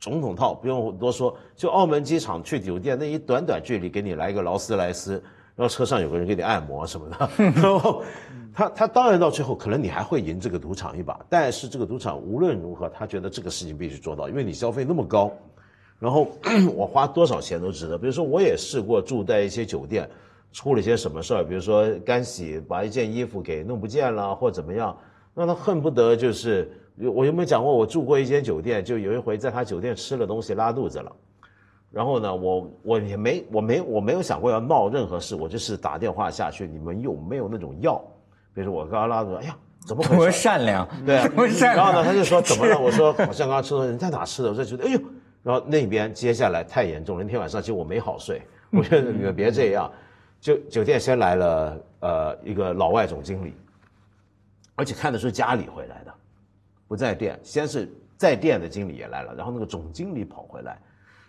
[0.00, 5.22] 总统套不用多说，就澳门机场去酒店那一短短距离，给你来一个劳斯莱斯，
[5.54, 8.02] 然后车上有个人给你按摩什么的， 然后
[8.54, 15.30] 他他当然到最后可能你还会赢这个赌场一把，但是这个赌场无论如何，他觉得这个事情必须做到，因为你消费那么高。
[15.98, 16.26] 然后
[16.74, 17.98] 我花多少钱都值得。
[17.98, 20.08] 比如说，我也试过住在一些酒店，
[20.50, 24.96] 出了一些什么事儿，比如说干洗把一件衣服给弄不见了，或怎么样，
[25.34, 26.72] 那他恨不得就是
[27.08, 27.74] 我有没有讲过？
[27.74, 31.12] 我住过一间酒店，就有一回在他酒店吃了东西拉肚子了，
[31.90, 38.02] 然后呢，我我也没我没我没有想过要闹任何事，我就是打电话下去，你们有没有那种药？
[38.52, 40.16] 比如说我刚刚拉肚子，哎呀，怎么回事？
[40.16, 41.76] 多善良， 对啊，善良。
[41.76, 42.78] 然后呢，他就说怎么了？
[42.80, 44.48] 我说好像刚刚吃的，你在哪吃的？
[44.50, 45.00] 我就觉得哎呦。
[45.42, 48.42] 然后那边接下来太严重了，那天晚上其实我没好睡。
[48.70, 49.90] 我觉得你们别这样，
[50.38, 53.54] 就酒店先来了呃一个老外总经理，
[54.74, 56.12] 而且看的是家里回来的，
[56.90, 57.38] 不在店。
[57.40, 60.76] 先是在店的经理也来了，然后那个总经理跑回来，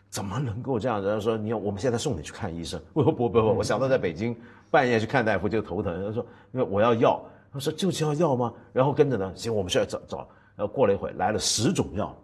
[0.09, 0.99] 怎么能够这样？
[1.03, 2.81] 然后说你要我们现在送你去看医生。
[2.93, 4.35] 我说不不不，我想到在北京
[4.71, 6.03] 半夜去看大夫就头疼。
[6.03, 8.51] 他说因为我要药，他说就是要药吗？
[8.73, 10.27] 然后跟着呢，行，我们去找找。
[10.55, 12.17] 然后过了一会来了十种药。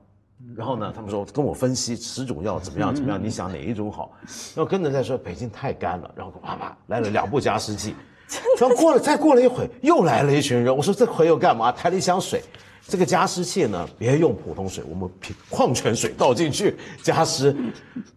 [0.56, 4.12] 然后呢，他们说跟我分析十种药怎么样怎么样，你想哪一种好？
[4.56, 7.96] 然后跟着再说北京太干了，然后啪啪来了两部加湿器。
[8.59, 10.75] 然后过了再过了一会，又来了一群人。
[10.75, 11.71] 我说这回又干嘛？
[11.71, 12.41] 抬了一箱水。
[12.89, 16.73] 这个加湿器呢，别用普通水，我们瓶矿泉水倒进去
[17.03, 17.53] 加湿，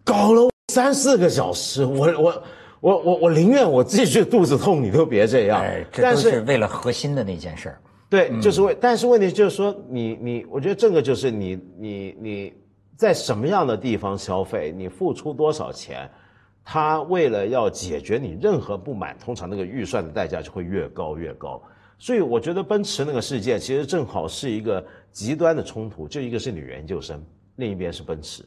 [0.05, 1.85] 搞了三四个小时。
[1.85, 2.43] 我我
[2.81, 5.61] 我我我宁愿我继续肚子痛，你都别这样。
[5.61, 7.81] 哎，这都是为了核心的那件事儿。
[8.09, 12.53] 对，就是为，但是问题就是说，你你，我觉得这个就是你你你
[12.97, 16.09] 在什么样的地方消费，你付出多少钱，
[16.73, 21.61] 他为了要解决你任何不满，通常那个预算的代价就会越高越高。
[21.99, 27.21] 所以我觉得奔驰那个事件其实正好是一个极端的冲突，就一个是女研究生，
[27.57, 28.45] 另一边是奔驰。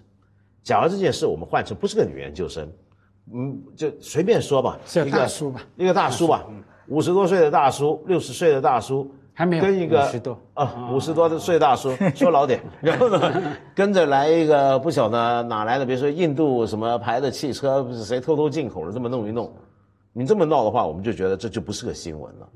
[0.64, 2.72] 假如这件事我们换成不是个女研究生，
[3.34, 6.48] 嗯，就随便说吧，一个大叔吧，一个大叔吧，
[6.88, 9.14] 五十多岁的大叔，六十岁的大叔。
[9.34, 13.32] 还没有跟一个五十多啊，五十多的岁大叔 说老点，然后呢，
[13.74, 19.52] 跟着来一个不晓得哪来的，比如说印度什么牌的汽车，不是谁偷偷进口的，这么弄一弄，
[20.14, 22.50] 你这么闹的话，我们就觉得这就不是个新闻了。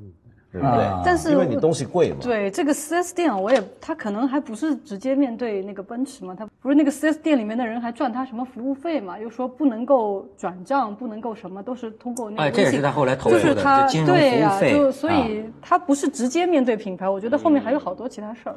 [0.51, 0.83] 对不对？
[0.85, 2.17] 啊但是因为你东西贵嘛。
[2.21, 12.51] 对这个 4S 店啊，我也他可能还不是直接面对那个奔驰嘛，他不是那个 4S 店里面的人还赚他什么服务费嘛，又说不能够转账，不能够什么，都是通过那个哎。
[12.51, 14.71] 这也是他后来投诉的，就是他这金融对呀、服务费。
[14.73, 18.55] 就所啊以他不是直接面对品牌，我觉得后面还有好多其他事儿。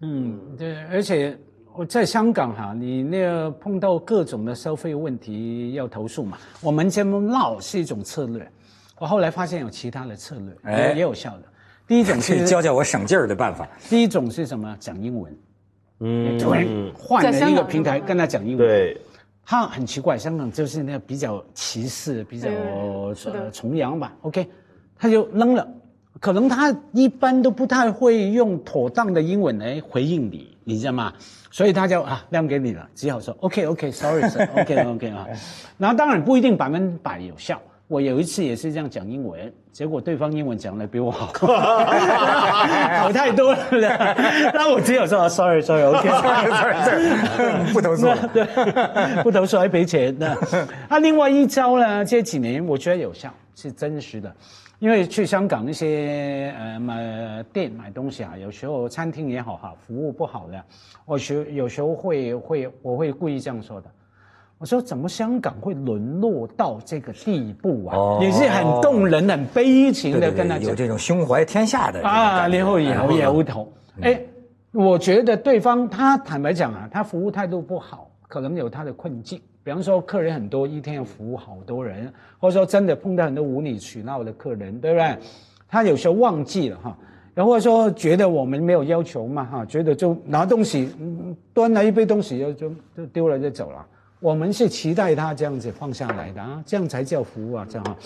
[0.00, 1.36] 嗯，对，而且
[1.74, 8.48] 我在香港哈，你那个碰到各种的消费问题要投诉嘛，我们这么闹是一种策略，
[8.98, 11.42] 我后来发现有其他的策略，哎也也有效的。
[11.86, 13.66] 第一种是 教教我省劲儿的办法。
[13.88, 14.76] 第一种是什么？
[14.78, 15.36] 讲英文，
[16.00, 18.66] 嗯，突然换了一个平台跟他讲英文。
[18.66, 19.00] 对，
[19.44, 24.14] 他很奇怪，香港就是那个比较歧视、比较呃崇洋吧。
[24.22, 24.46] OK，
[24.98, 25.66] 他就扔了。
[26.20, 31.12] 可能他一般都不太会用妥当的英文来回应你，你知道吗？
[31.50, 35.26] 所以他就啊让给你了，只好说 OK OK，Sorry Sir，OK OK 啊。
[35.78, 37.62] 然后当然不一定百分百有效。
[37.88, 41.32] 我有一次也是这样讲英文，结果对方英文讲的比我好，
[43.00, 44.14] 好太多了。
[44.52, 48.30] 那我只有说 Sorry Sorry OK Sorry 不投诉了。
[48.32, 48.44] 对，
[49.24, 50.36] 不投诉还赔钱的。
[50.88, 52.04] 那另外一招呢？
[52.04, 54.30] 这几年我觉得有效，是真实的。
[54.80, 60.62] 因为去香港那些呃买店买东西啊，有时候餐厅也好哈，服务不好的，
[61.06, 63.90] 我学有时候会会我会故意这样说的。
[64.58, 67.96] 我说怎么香港会沦落到这个地步啊？
[67.96, 70.74] 哦也是很动人、很悲情的跟他讲有。
[70.74, 73.72] 这种胸怀天下的啊，然后摇哎摇头。
[74.00, 74.20] 哎，
[74.72, 79.40] 我觉得对方他坦白讲啊，他服务态度不好，可能有他的困境。
[79.62, 85.16] 比方说，客人很多，一天要服务好多人，或者说真的碰到很多无理取闹的客人，对不对？
[85.68, 86.96] 他有时候忘记了哈，
[87.34, 93.86] 然后说觉得我们没有要求嘛哈，觉得就拿东西，嗯端了一杯东西就就就丢了就走了。
[94.20, 97.96] 我们是期待他这样子放下来的啊，这样才叫服务啊，这样啊。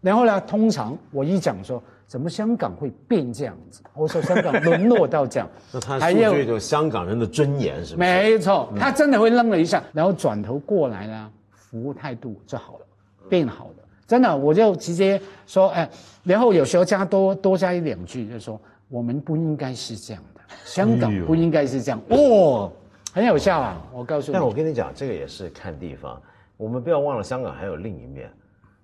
[0.00, 3.80] 然后呢，通常我一讲说，怎么香港会变这样子？
[3.94, 8.08] 我说香港沦落到这样， 那他还有数据就香港人的尊严是不是？
[8.08, 12.86] 没错，他真的会愣了一下，然后转头过来呢，服务态度就好了，
[13.28, 13.74] 变好了。
[14.06, 15.86] 真的，我就直接说，哎，
[16.22, 18.58] 然后有时候加多多加一两句，就说
[18.88, 22.72] 我们不应该是这样的，香港不应该是这样， 哦，
[23.18, 23.82] 很有效啊！
[23.92, 26.22] 我告诉你但，我跟你讲，这个也是看地方。
[26.56, 28.30] 我们不要忘了，香港还有另一面。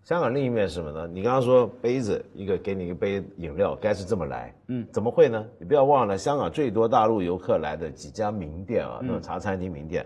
[0.03, 1.07] 香港另一面是什么呢？
[1.07, 5.47] 你刚刚说杯子，一个给你一杯饮料，该是这么来，嗯，怎么会呢？
[5.57, 10.05] 你不要忘了，香港最多大陆游客来的几家名店啊，那种茶餐厅名店，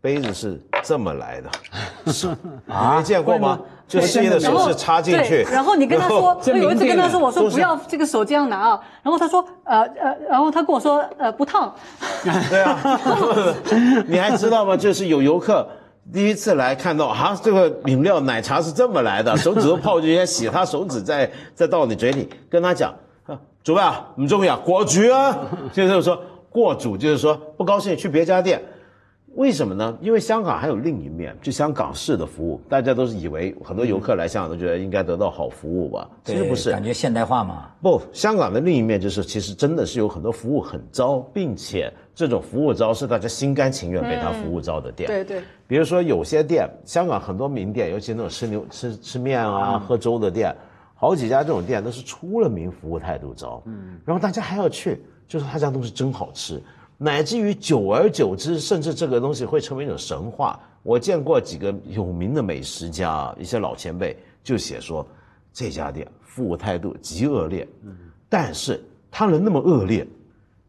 [0.00, 1.50] 杯子是这么来的，
[2.12, 2.28] 是，
[2.66, 3.58] 你没见过吗？
[3.88, 11.74] 就事业的手势插进去，，然后你跟他说，这我有一次跟他说，我说不要这个手这样拿啊，然后他说，呃呃，然后他跟我说，呃，不烫，
[12.50, 12.78] 对啊，
[14.06, 14.76] 你还知道吗？
[14.76, 15.66] 就是有游客
[16.12, 22.94] 第一次来看到啊，这个饮料奶茶是这么来的，手指头泡进去洗，他手指再再 到你嘴里，跟他讲
[23.26, 23.34] 啊，
[23.64, 25.34] 主办啊，唔重要，果局啊，
[25.72, 28.62] 就是说过主，就是说不高兴去别家店。
[29.38, 29.96] 为什么呢？
[30.00, 37.70] 因为香港还有另一面，就香港式的服务，大家都是以为很多游客来香港都觉得应该得到好服务吧，其实不是，感觉现代化嘛。
[37.80, 45.06] 不，香港的另一面就是，其实真的是有很多服务很糟，并且这种服务糟是大家心甘情愿被他服务糟的店。
[45.06, 50.52] 对对，比如说有些店，香港很多名店，尤其那种吃牛吃吃面啊、喝粥的店，
[50.96, 53.62] 好几家这种店都是出了名服务态度糟。
[53.66, 56.60] 嗯，然后大家还要去，就是他家东西真好吃，
[57.00, 60.58] 乃至于久而久之，甚至这个东西会成为一种神话。
[60.82, 65.06] 我见过几个有名的美食家啊，一些老前辈就写说，
[65.52, 67.66] 这家店服务态度极恶劣，
[68.28, 70.06] 但是他能那么恶劣，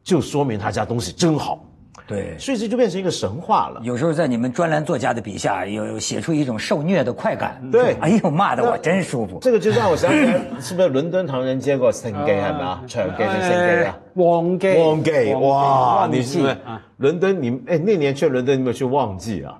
[0.03, 1.65] 就说明他家东西真好，
[2.09, 3.79] 对，所以这就变成一个神话了。
[3.83, 7.61] 有时候在你们专栏作家的笔下，有有写出一种受虐的快感。
[7.71, 9.37] 对哎呦，骂的我真舒服。
[9.39, 12.81] 这个就让我想起来，是不是倫敦唐人街個聖記係咪啊？
[12.87, 13.97] 長記定聖記啊？
[14.15, 16.09] 旺記旺記哇！
[16.11, 16.81] 你是不是啊？
[16.99, 19.53] 倫敦你哎那年去倫敦，你有没有去旺記啊？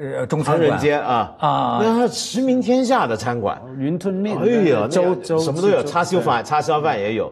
[0.00, 3.60] 呃，中唐餐人街啊啊那它驰名天下的餐馆。
[3.76, 7.30] 云吞面，哎呀，那粥粥什么都有，叉烧饭、叉烧饭也有。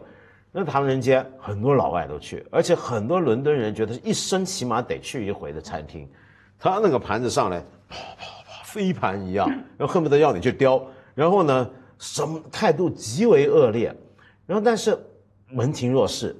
[0.59, 6.09] 那唐人街很多老外都去，而且很多伦敦人觉得一生起码得去一回的餐厅。
[6.57, 9.47] 他那个盘子上来，啪啪啪，飞盘一样，
[9.77, 10.81] 然后恨不得要你去叼。
[11.13, 13.95] 然后呢，什么态度极为恶劣，
[14.47, 14.97] 然后但是
[15.47, 16.35] 门庭若市。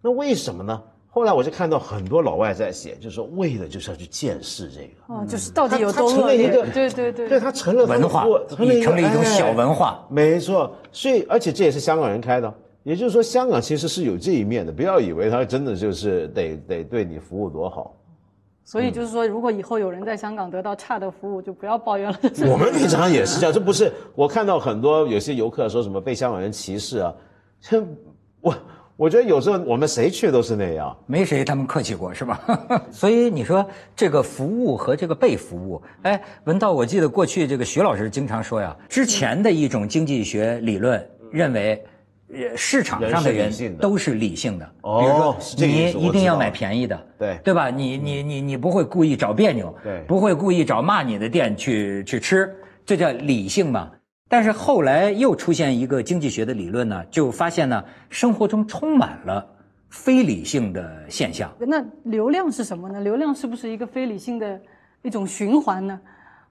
[0.00, 0.82] 那为什么呢？
[1.10, 5.14] 后来我就看到很多老外在写，就是说为的就是要去见识这个。
[5.14, 6.72] 哦，就是到底有多恶劣成了一个？
[6.72, 17.94] 对对对，对，它成了文化成了一种哎小文化没错，所以而且这也是香港人开的，也就是说香港其实是有这一面的，不要以为他真的就是得得对你服务多好。
[18.64, 22.18] 所以就是说，如果以后有人在香港得到差的服务，就不要抱怨了。
[22.50, 27.14] 我们平常也是这样，这不是我看到很多有些游客说什么被香港人歧视啊，
[27.62, 27.82] 这
[28.42, 28.54] 我
[28.94, 30.94] 我觉得有时候我们谁去都是那样。
[31.06, 32.40] 没谁他们客气过是吧？
[32.92, 33.66] 所以你说
[33.96, 41.82] 这个服务和这个被服务，哎，文道，我记得过去这个徐老师经常说呀，之前的一种经济学理论认为，
[42.32, 47.70] 呃，市场上的人都是理性的，哦比如说你一定要买便宜的，对对吧？
[47.70, 52.54] 你你你你不会故意找别扭，对不会故意找骂你的店去去吃，
[52.84, 53.90] 这叫理性嘛。
[54.28, 59.46] 但是后来又出现一个经济学的理论呢，就发现呢，生活中充满了
[59.88, 61.50] 非理性的现象。
[61.58, 63.00] 那流量是什么呢？
[63.00, 64.60] 流量是不是一个非理性的
[65.00, 65.98] 一种循环呢？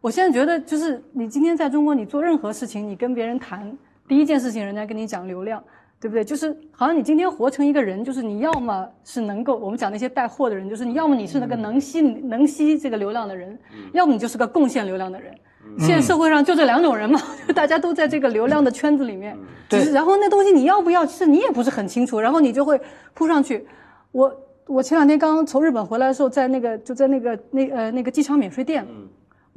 [0.02, 3.78] 我现在觉得，就是你今天在中国，你做任何事情，你跟别人谈，
[4.08, 5.62] 第一件事情，人家跟你讲流量，
[6.00, 6.24] 对不对？
[6.24, 13.58] 就是好像你今天活成一个人，就是你要么是能够，我们讲那些带货的人，就是你要么你是那个能吸能吸这个流量的人，
[13.94, 15.34] 要么你就是个贡献流量的人。
[15.78, 17.20] 现在社会上就这两种人嘛，
[17.54, 19.38] 大家都在这个流量的圈子里面。
[19.68, 22.80] 对然后那东西你要不要，其实你也不是很清楚，然后你就会
[23.14, 23.68] 扑上去。
[24.14, 24.34] 我
[24.66, 28.88] 我前两天刚刚从日本回来的时候，在那个就在那个那呃那个机场免税店，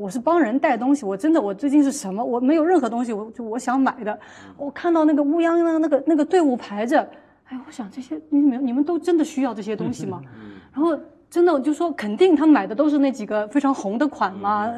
[0.00, 4.18] 我是帮人带东西，我真的我最近是什么，我没有任何东西，我就我想买的，
[4.56, 7.06] 我看到那个乌泱泱那个那个队伍排着，
[7.48, 10.22] 哎，我想这些你们你们都真的需要这些东西吗？
[10.72, 10.98] 然后
[11.28, 14.72] 真的我就说肯定他们买的都是那几个非常红的款嘛，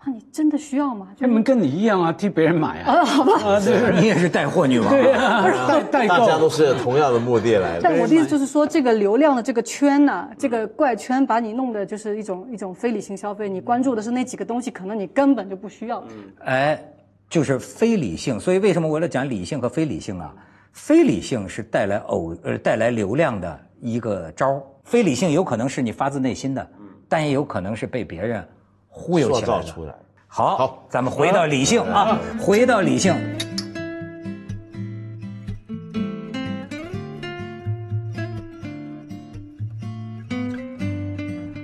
[0.00, 1.08] 啊，你真的需要吗？
[1.14, 2.92] 就是他们跟你一样啊，替别人买啊。
[2.92, 3.32] 啊，好吧。
[3.44, 6.48] 啊，对你也是带货女王、对啊， 代代大家都。
[6.48, 7.80] 是同样的目的来的。
[7.82, 13.48] 但我的意思就是说，这个流量的这个圈呢、这个怪圈把你弄的就是一种一种非理性消费。
[13.48, 16.02] 你关注的是那几个东西，可能你根本就不需要。
[16.44, 16.82] 哎，
[17.28, 18.40] 就是非理性。
[18.40, 20.34] 所以为什么我要讲理性和非理性啊？
[20.72, 26.68] 非理性是带来偶呃带来流量的一个招儿非理性有可能是你发自内心的，
[27.08, 28.44] 但也有可能是被别人
[28.90, 29.46] 忽悠塑起来。
[29.46, 29.94] 造出来。
[30.26, 33.14] 好，好咱们回到理性啊，回到理性。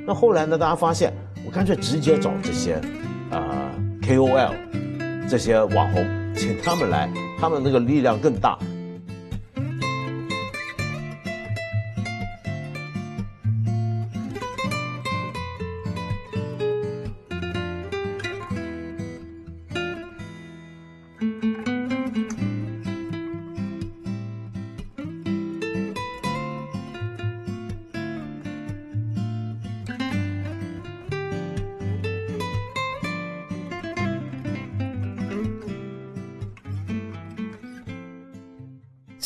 [0.08, 0.56] 那后来呢？
[0.56, 1.12] 大家发现，
[1.44, 2.80] 我干脆直接找这些，
[3.30, 3.42] 呃
[4.02, 4.54] ，KOL，
[5.28, 6.06] 这些网红，
[6.36, 7.10] 请他们来，
[7.40, 8.56] 他们那个力量更大。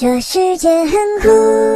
[0.01, 1.70] 这世界很酷。